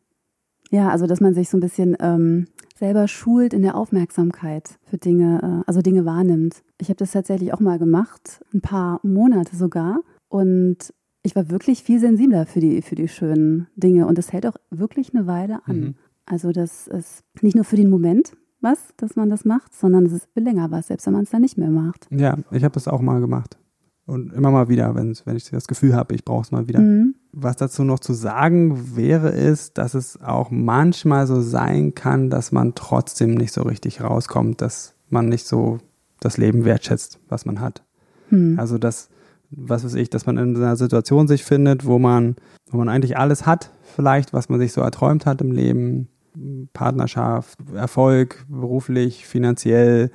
Ja, 0.70 0.88
also 0.88 1.06
dass 1.06 1.20
man 1.20 1.34
sich 1.34 1.50
so 1.50 1.58
ein 1.58 1.60
bisschen 1.60 1.96
ähm, 2.00 2.46
selber 2.74 3.06
schult 3.06 3.52
in 3.52 3.60
der 3.62 3.76
Aufmerksamkeit 3.76 4.78
für 4.84 4.96
Dinge, 4.96 5.40
äh, 5.42 5.64
also 5.66 5.82
Dinge 5.82 6.06
wahrnimmt. 6.06 6.62
Ich 6.78 6.88
habe 6.88 6.96
das 6.96 7.12
tatsächlich 7.12 7.52
auch 7.52 7.60
mal 7.60 7.78
gemacht, 7.78 8.42
ein 8.54 8.62
paar 8.62 8.98
Monate 9.02 9.54
sogar. 9.54 10.00
Und 10.28 10.94
ich 11.22 11.36
war 11.36 11.50
wirklich 11.50 11.82
viel 11.82 12.00
sensibler 12.00 12.46
für 12.46 12.60
die, 12.60 12.82
für 12.82 12.94
die 12.94 13.08
schönen 13.08 13.68
Dinge 13.76 14.06
und 14.06 14.18
es 14.18 14.32
hält 14.32 14.46
auch 14.46 14.56
wirklich 14.70 15.14
eine 15.14 15.26
Weile 15.26 15.60
an. 15.66 15.80
Mhm. 15.80 15.94
Also 16.26 16.52
das 16.52 16.86
ist 16.88 17.24
nicht 17.40 17.54
nur 17.54 17.64
für 17.64 17.76
den 17.76 17.90
Moment 17.90 18.34
was, 18.60 18.78
dass 18.96 19.16
man 19.16 19.28
das 19.28 19.44
macht, 19.44 19.74
sondern 19.74 20.06
es 20.06 20.12
ist 20.12 20.28
für 20.32 20.40
länger 20.40 20.70
was, 20.70 20.86
selbst 20.86 21.06
wenn 21.06 21.14
man 21.14 21.24
es 21.24 21.30
dann 21.30 21.42
nicht 21.42 21.58
mehr 21.58 21.70
macht. 21.70 22.06
Ja, 22.10 22.38
ich 22.52 22.62
habe 22.62 22.74
das 22.74 22.88
auch 22.88 23.00
mal 23.00 23.20
gemacht. 23.20 23.58
Und 24.04 24.32
immer 24.32 24.50
mal 24.50 24.68
wieder, 24.68 24.94
wenn, 24.94 25.16
wenn 25.24 25.36
ich 25.36 25.50
das 25.50 25.68
Gefühl 25.68 25.94
habe, 25.94 26.14
ich 26.14 26.24
brauche 26.24 26.42
es 26.42 26.50
mal 26.50 26.68
wieder. 26.68 26.80
Mhm. 26.80 27.14
Was 27.32 27.56
dazu 27.56 27.84
noch 27.84 28.00
zu 28.00 28.14
sagen 28.14 28.96
wäre, 28.96 29.30
ist, 29.30 29.78
dass 29.78 29.94
es 29.94 30.20
auch 30.20 30.50
manchmal 30.50 31.26
so 31.26 31.40
sein 31.40 31.94
kann, 31.94 32.28
dass 32.28 32.52
man 32.52 32.74
trotzdem 32.74 33.34
nicht 33.34 33.52
so 33.52 33.62
richtig 33.62 34.00
rauskommt, 34.00 34.60
dass 34.60 34.94
man 35.08 35.28
nicht 35.28 35.46
so 35.46 35.78
das 36.20 36.36
Leben 36.36 36.64
wertschätzt, 36.64 37.20
was 37.28 37.46
man 37.46 37.60
hat. 37.60 37.84
Mhm. 38.30 38.58
Also, 38.58 38.78
dass 38.78 39.08
was 39.54 39.84
weiß 39.84 39.94
ich, 39.94 40.10
dass 40.10 40.26
man 40.26 40.38
in 40.38 40.56
einer 40.56 40.76
Situation 40.76 41.28
sich 41.28 41.44
findet, 41.44 41.84
wo 41.84 41.98
man, 41.98 42.36
wo 42.70 42.78
man 42.78 42.88
eigentlich 42.88 43.16
alles 43.16 43.46
hat, 43.46 43.70
vielleicht, 43.82 44.32
was 44.32 44.48
man 44.48 44.58
sich 44.58 44.72
so 44.72 44.80
erträumt 44.80 45.26
hat 45.26 45.40
im 45.40 45.52
Leben, 45.52 46.08
Partnerschaft, 46.72 47.58
Erfolg, 47.74 48.44
beruflich, 48.48 49.26
finanziell, 49.26 50.10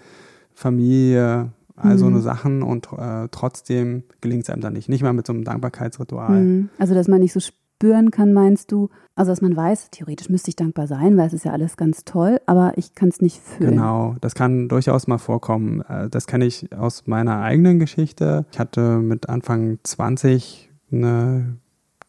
Familie, 0.53 1.51
all 1.75 1.97
so 1.97 2.05
mhm. 2.05 2.13
eine 2.13 2.21
Sachen 2.21 2.63
und 2.63 2.89
äh, 2.97 3.27
trotzdem 3.29 4.03
gelingt 4.21 4.43
es 4.43 4.49
einem 4.49 4.61
dann 4.61 4.73
nicht. 4.73 4.89
Nicht 4.89 5.03
mal 5.03 5.13
mit 5.13 5.27
so 5.27 5.33
einem 5.33 5.43
Dankbarkeitsritual. 5.43 6.41
Mhm. 6.41 6.69
Also, 6.79 6.95
dass 6.95 7.07
man 7.07 7.19
nicht 7.19 7.33
so 7.33 7.39
spüren 7.39 8.09
kann, 8.09 8.33
meinst 8.33 8.71
du? 8.71 8.89
Also, 9.17 9.31
dass 9.31 9.41
man 9.41 9.55
weiß, 9.55 9.89
theoretisch 9.89 10.29
müsste 10.29 10.49
ich 10.49 10.55
dankbar 10.55 10.85
sein, 10.85 11.17
weil 11.17 11.25
es 11.25 11.33
ist 11.33 11.43
ja 11.43 11.51
alles 11.51 11.75
ganz 11.75 12.05
toll, 12.05 12.39
aber 12.45 12.73
ich 12.75 12.93
kann 12.93 13.09
es 13.09 13.19
nicht 13.19 13.41
fühlen. 13.41 13.71
Genau, 13.71 14.15
das 14.21 14.35
kann 14.35 14.69
durchaus 14.69 15.07
mal 15.07 15.17
vorkommen. 15.17 15.81
Äh, 15.81 16.07
das 16.09 16.27
kenne 16.27 16.45
ich 16.45 16.71
aus 16.71 17.07
meiner 17.07 17.41
eigenen 17.41 17.79
Geschichte. 17.79 18.45
Ich 18.51 18.59
hatte 18.59 18.99
mit 18.99 19.27
Anfang 19.27 19.79
20 19.81 20.69
eine 20.91 21.57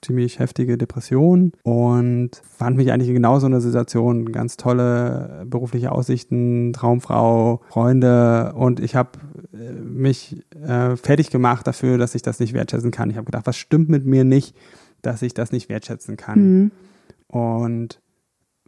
ziemlich 0.03 0.39
heftige 0.39 0.77
Depression 0.77 1.53
und 1.63 2.43
fand 2.45 2.77
mich 2.77 2.93
eigentlich 2.93 3.09
in 3.09 3.15
genau 3.15 3.39
so 3.39 3.47
einer 3.47 3.63
Situation. 3.63 4.31
Ganz 4.31 4.59
tolle 4.59 5.47
berufliche 5.47 5.91
Aussichten, 5.93 6.75
Traumfrau, 6.75 7.63
Freunde 7.71 8.53
und 8.55 8.81
ich 8.81 8.95
habe 8.95 9.13
äh, 9.55 9.73
mich 9.73 10.45
äh, 10.63 10.95
fertig 10.95 11.31
gemacht 11.31 11.67
dafür, 11.67 11.97
dass 11.97 12.15
ich 12.15 12.21
das 12.21 12.39
nicht 12.39 12.53
wertschätzen 12.53 12.91
kann. 12.91 13.09
Ich 13.09 13.17
habe 13.17 13.25
gedacht, 13.25 13.47
was 13.47 13.57
stimmt 13.57 13.89
mit 13.89 14.05
mir 14.05 14.25
nicht? 14.25 14.55
dass 15.03 15.23
ich 15.23 15.35
das 15.35 15.53
nicht 15.53 15.69
wertschätzen 15.69 16.17
kann. 16.17 16.39
Mhm. 16.39 16.71
Und 17.29 18.01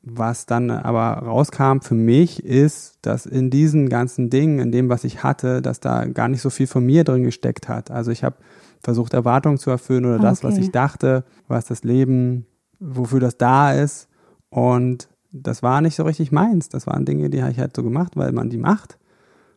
was 0.02 0.46
dann 0.46 0.70
aber 0.70 1.26
rauskam 1.26 1.80
für 1.80 1.94
mich 1.94 2.44
ist, 2.44 2.98
dass 3.02 3.26
in 3.26 3.50
diesen 3.50 3.88
ganzen 3.88 4.30
Dingen, 4.30 4.58
in 4.58 4.72
dem, 4.72 4.88
was 4.88 5.04
ich 5.04 5.22
hatte, 5.22 5.60
dass 5.60 5.80
da 5.80 6.06
gar 6.06 6.28
nicht 6.28 6.40
so 6.40 6.50
viel 6.50 6.66
von 6.66 6.84
mir 6.84 7.04
drin 7.04 7.22
gesteckt 7.22 7.68
hat. 7.68 7.90
Also 7.90 8.10
ich 8.10 8.24
habe 8.24 8.36
versucht, 8.82 9.12
Erwartungen 9.12 9.58
zu 9.58 9.70
erfüllen 9.70 10.06
oder 10.06 10.14
okay. 10.14 10.24
das, 10.24 10.44
was 10.44 10.56
ich 10.56 10.70
dachte, 10.70 11.24
was 11.48 11.66
das 11.66 11.84
Leben, 11.84 12.46
wofür 12.78 13.20
das 13.20 13.36
da 13.36 13.74
ist. 13.74 14.08
Und 14.48 15.08
das 15.32 15.62
war 15.62 15.80
nicht 15.80 15.96
so 15.96 16.04
richtig 16.04 16.32
meins. 16.32 16.70
Das 16.70 16.86
waren 16.86 17.04
Dinge, 17.04 17.28
die 17.28 17.42
habe 17.42 17.52
ich 17.52 17.58
halt 17.58 17.76
so 17.76 17.82
gemacht, 17.82 18.16
weil 18.16 18.32
man 18.32 18.48
die 18.48 18.58
macht. 18.58 18.98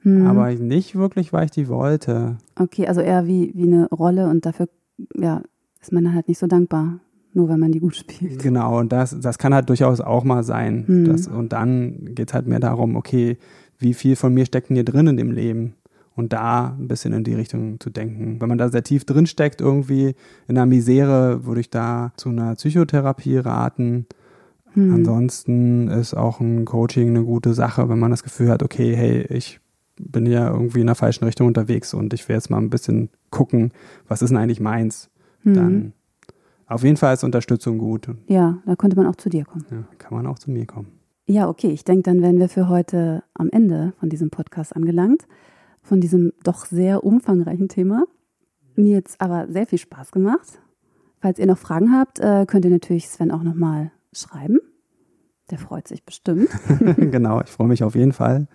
Mhm. 0.03 0.27
Aber 0.27 0.51
nicht 0.51 0.95
wirklich, 0.95 1.31
weil 1.31 1.45
ich 1.45 1.51
die 1.51 1.69
wollte. 1.69 2.37
Okay, 2.59 2.87
also 2.87 2.99
eher 2.99 3.25
wie, 3.25 3.53
wie 3.55 3.63
eine 3.63 3.87
Rolle 3.89 4.27
und 4.27 4.45
dafür 4.45 4.67
ja, 5.15 5.41
ist 5.81 5.93
man 5.93 6.03
dann 6.03 6.13
halt 6.13 6.27
nicht 6.27 6.39
so 6.39 6.47
dankbar, 6.47 6.99
nur 7.33 7.49
wenn 7.49 7.59
man 7.59 7.71
die 7.71 7.79
gut 7.79 7.95
spielt. 7.95 8.41
Genau, 8.41 8.79
und 8.79 8.91
das, 8.91 9.17
das 9.19 9.37
kann 9.37 9.53
halt 9.53 9.69
durchaus 9.69 10.01
auch 10.01 10.23
mal 10.23 10.43
sein. 10.43 10.85
Mhm. 10.87 11.05
Das, 11.05 11.27
und 11.27 11.53
dann 11.53 12.13
geht 12.15 12.29
es 12.29 12.33
halt 12.33 12.47
mehr 12.47 12.59
darum, 12.59 12.95
okay, 12.95 13.37
wie 13.79 13.93
viel 13.93 14.15
von 14.15 14.33
mir 14.33 14.45
steckt 14.45 14.69
denn 14.69 14.75
hier 14.75 14.85
drin 14.85 15.07
in 15.07 15.17
dem 15.17 15.31
Leben? 15.31 15.75
Und 16.15 16.31
da 16.31 16.75
ein 16.79 16.87
bisschen 16.87 17.11
in 17.11 17.23
die 17.23 17.33
Richtung 17.33 17.79
zu 17.79 17.89
denken. 17.89 18.39
Wenn 18.39 18.47
man 18.47 18.59
da 18.59 18.69
sehr 18.69 18.83
tief 18.83 19.03
drin 19.03 19.25
steckt, 19.25 19.61
irgendwie 19.61 20.13
in 20.47 20.57
einer 20.57 20.67
Misere, 20.67 21.43
würde 21.45 21.61
ich 21.61 21.71
da 21.71 22.11
zu 22.17 22.29
einer 22.29 22.53
Psychotherapie 22.53 23.37
raten. 23.37 24.05
Mhm. 24.75 24.93
Ansonsten 24.93 25.87
ist 25.87 26.13
auch 26.13 26.39
ein 26.39 26.65
Coaching 26.65 27.09
eine 27.09 27.23
gute 27.23 27.55
Sache, 27.55 27.89
wenn 27.89 27.97
man 27.97 28.11
das 28.11 28.21
Gefühl 28.21 28.49
hat, 28.49 28.61
okay, 28.61 28.95
hey, 28.95 29.25
ich 29.29 29.59
bin 29.99 30.27
ja 30.27 30.51
irgendwie 30.51 30.81
in 30.81 30.87
der 30.87 30.95
falschen 30.95 31.25
Richtung 31.25 31.47
unterwegs 31.47 31.95
und 31.95 32.13
ich 32.13 32.27
will 32.29 32.35
jetzt 32.35 32.51
mal 32.51 32.59
ein 32.59 32.69
bisschen 32.69 33.09
gucken, 33.31 33.71
was 34.07 34.21
ist 34.21 34.29
denn 34.29 34.37
eigentlich 34.37 34.59
meins? 34.59 35.09
mhm. 35.43 35.53
dann 35.53 35.93
auf 36.67 36.83
jeden 36.83 36.97
Fall 36.97 37.13
ist 37.13 37.23
Unterstützung 37.23 37.77
gut. 37.77 38.07
Ja, 38.27 38.59
da 38.65 38.75
könnte 38.75 38.95
man 38.97 39.07
auch 39.07 39.15
zu 39.15 39.29
dir 39.29 39.45
kommen. 39.45 39.65
Ja, 39.71 39.83
kann 39.97 40.15
man 40.15 40.27
auch 40.27 40.39
zu 40.39 40.51
mir 40.51 40.65
kommen. 40.65 40.91
Ja, 41.25 41.47
okay. 41.47 41.69
Ich 41.69 41.83
denke, 41.83 42.03
dann 42.03 42.21
wären 42.21 42.39
wir 42.39 42.49
für 42.49 42.67
heute 42.67 43.23
am 43.33 43.49
Ende 43.49 43.93
von 43.99 44.09
diesem 44.09 44.29
Podcast 44.29 44.75
angelangt, 44.75 45.25
von 45.81 46.01
diesem 46.01 46.33
doch 46.43 46.65
sehr 46.65 47.03
umfangreichen 47.03 47.69
Thema. 47.69 48.05
Mir 48.75 48.93
jetzt 48.93 49.21
aber 49.21 49.47
sehr 49.49 49.67
viel 49.67 49.79
Spaß 49.79 50.11
gemacht. 50.11 50.59
Falls 51.19 51.39
ihr 51.39 51.45
noch 51.45 51.57
Fragen 51.57 51.93
habt, 51.93 52.19
äh, 52.19 52.45
könnt 52.45 52.65
ihr 52.65 52.71
natürlich 52.71 53.07
Sven 53.07 53.31
auch 53.31 53.43
nochmal 53.43 53.91
schreiben. 54.11 54.59
Der 55.51 55.57
freut 55.57 55.87
sich 55.87 56.03
bestimmt. 56.03 56.49
genau, 56.97 57.41
ich 57.41 57.49
freue 57.49 57.67
mich 57.67 57.83
auf 57.83 57.95
jeden 57.95 58.13
Fall. 58.13 58.47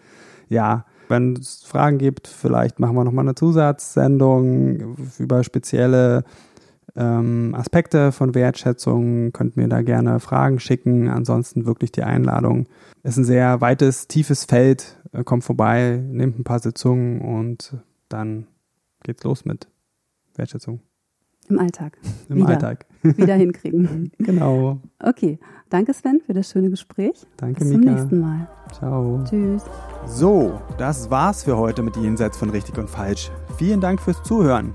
Ja, 0.49 0.85
wenn 1.09 1.35
es 1.37 1.65
Fragen 1.65 1.99
gibt, 1.99 2.29
vielleicht 2.29 2.81
machen 2.81 2.95
wir 2.97 3.05
nochmal 3.05 3.25
eine 3.25 3.35
Zusatzsendung 3.35 4.97
über 5.19 5.43
spezielle 5.43 6.25
ähm, 6.97 7.55
Aspekte 7.55 8.13
von 8.13 8.35
Wertschätzung, 8.35 9.33
könnt 9.33 9.57
mir 9.57 9.69
da 9.69 9.83
gerne 9.83 10.21
Fragen 10.21 10.59
schicken. 10.59 11.09
Ansonsten 11.09 11.67
wirklich 11.67 11.93
die 11.93 12.03
Einladung. 12.03 12.67
Es 13.03 13.13
ist 13.13 13.19
ein 13.19 13.25
sehr 13.25 13.61
weites, 13.61 14.09
tiefes 14.09 14.45
Feld. 14.45 15.01
Äh, 15.13 15.25
kommt 15.25 15.45
vorbei, 15.45 16.03
nehmt 16.11 16.39
ein 16.39 16.45
paar 16.45 16.59
Sitzungen 16.59 17.21
und 17.21 17.77
dann 18.09 18.47
geht's 19.03 19.25
los 19.25 19.45
mit 19.45 19.69
Wertschätzung. 20.37 20.81
Im 21.49 21.59
Alltag. 21.59 21.99
Im 22.29 22.37
wieder, 22.37 22.49
Alltag. 22.51 22.87
Wieder 23.03 23.35
hinkriegen. 23.35 24.13
genau. 24.19 24.81
Okay. 25.03 25.39
Danke, 25.71 25.93
Sven, 25.93 26.21
für 26.25 26.33
das 26.33 26.51
schöne 26.51 26.71
Gespräch. 26.71 27.27
Danke, 27.37 27.61
Bis 27.61 27.69
Mika. 27.69 27.83
zum 27.83 27.95
nächsten 27.95 28.21
Mal. 28.21 28.49
Ciao. 28.73 29.23
Tschüss. 29.29 29.63
So, 30.07 30.61
das 30.79 31.11
war's 31.11 31.45
für 31.45 31.57
heute 31.57 31.83
mit 31.83 31.97
Jenseits 31.97 32.39
von 32.39 32.51
Richtig 32.51 32.79
und 32.79 32.89
Falsch. 32.89 33.31
Vielen 33.59 33.81
Dank 33.81 34.01
fürs 34.01 34.23
Zuhören. 34.23 34.75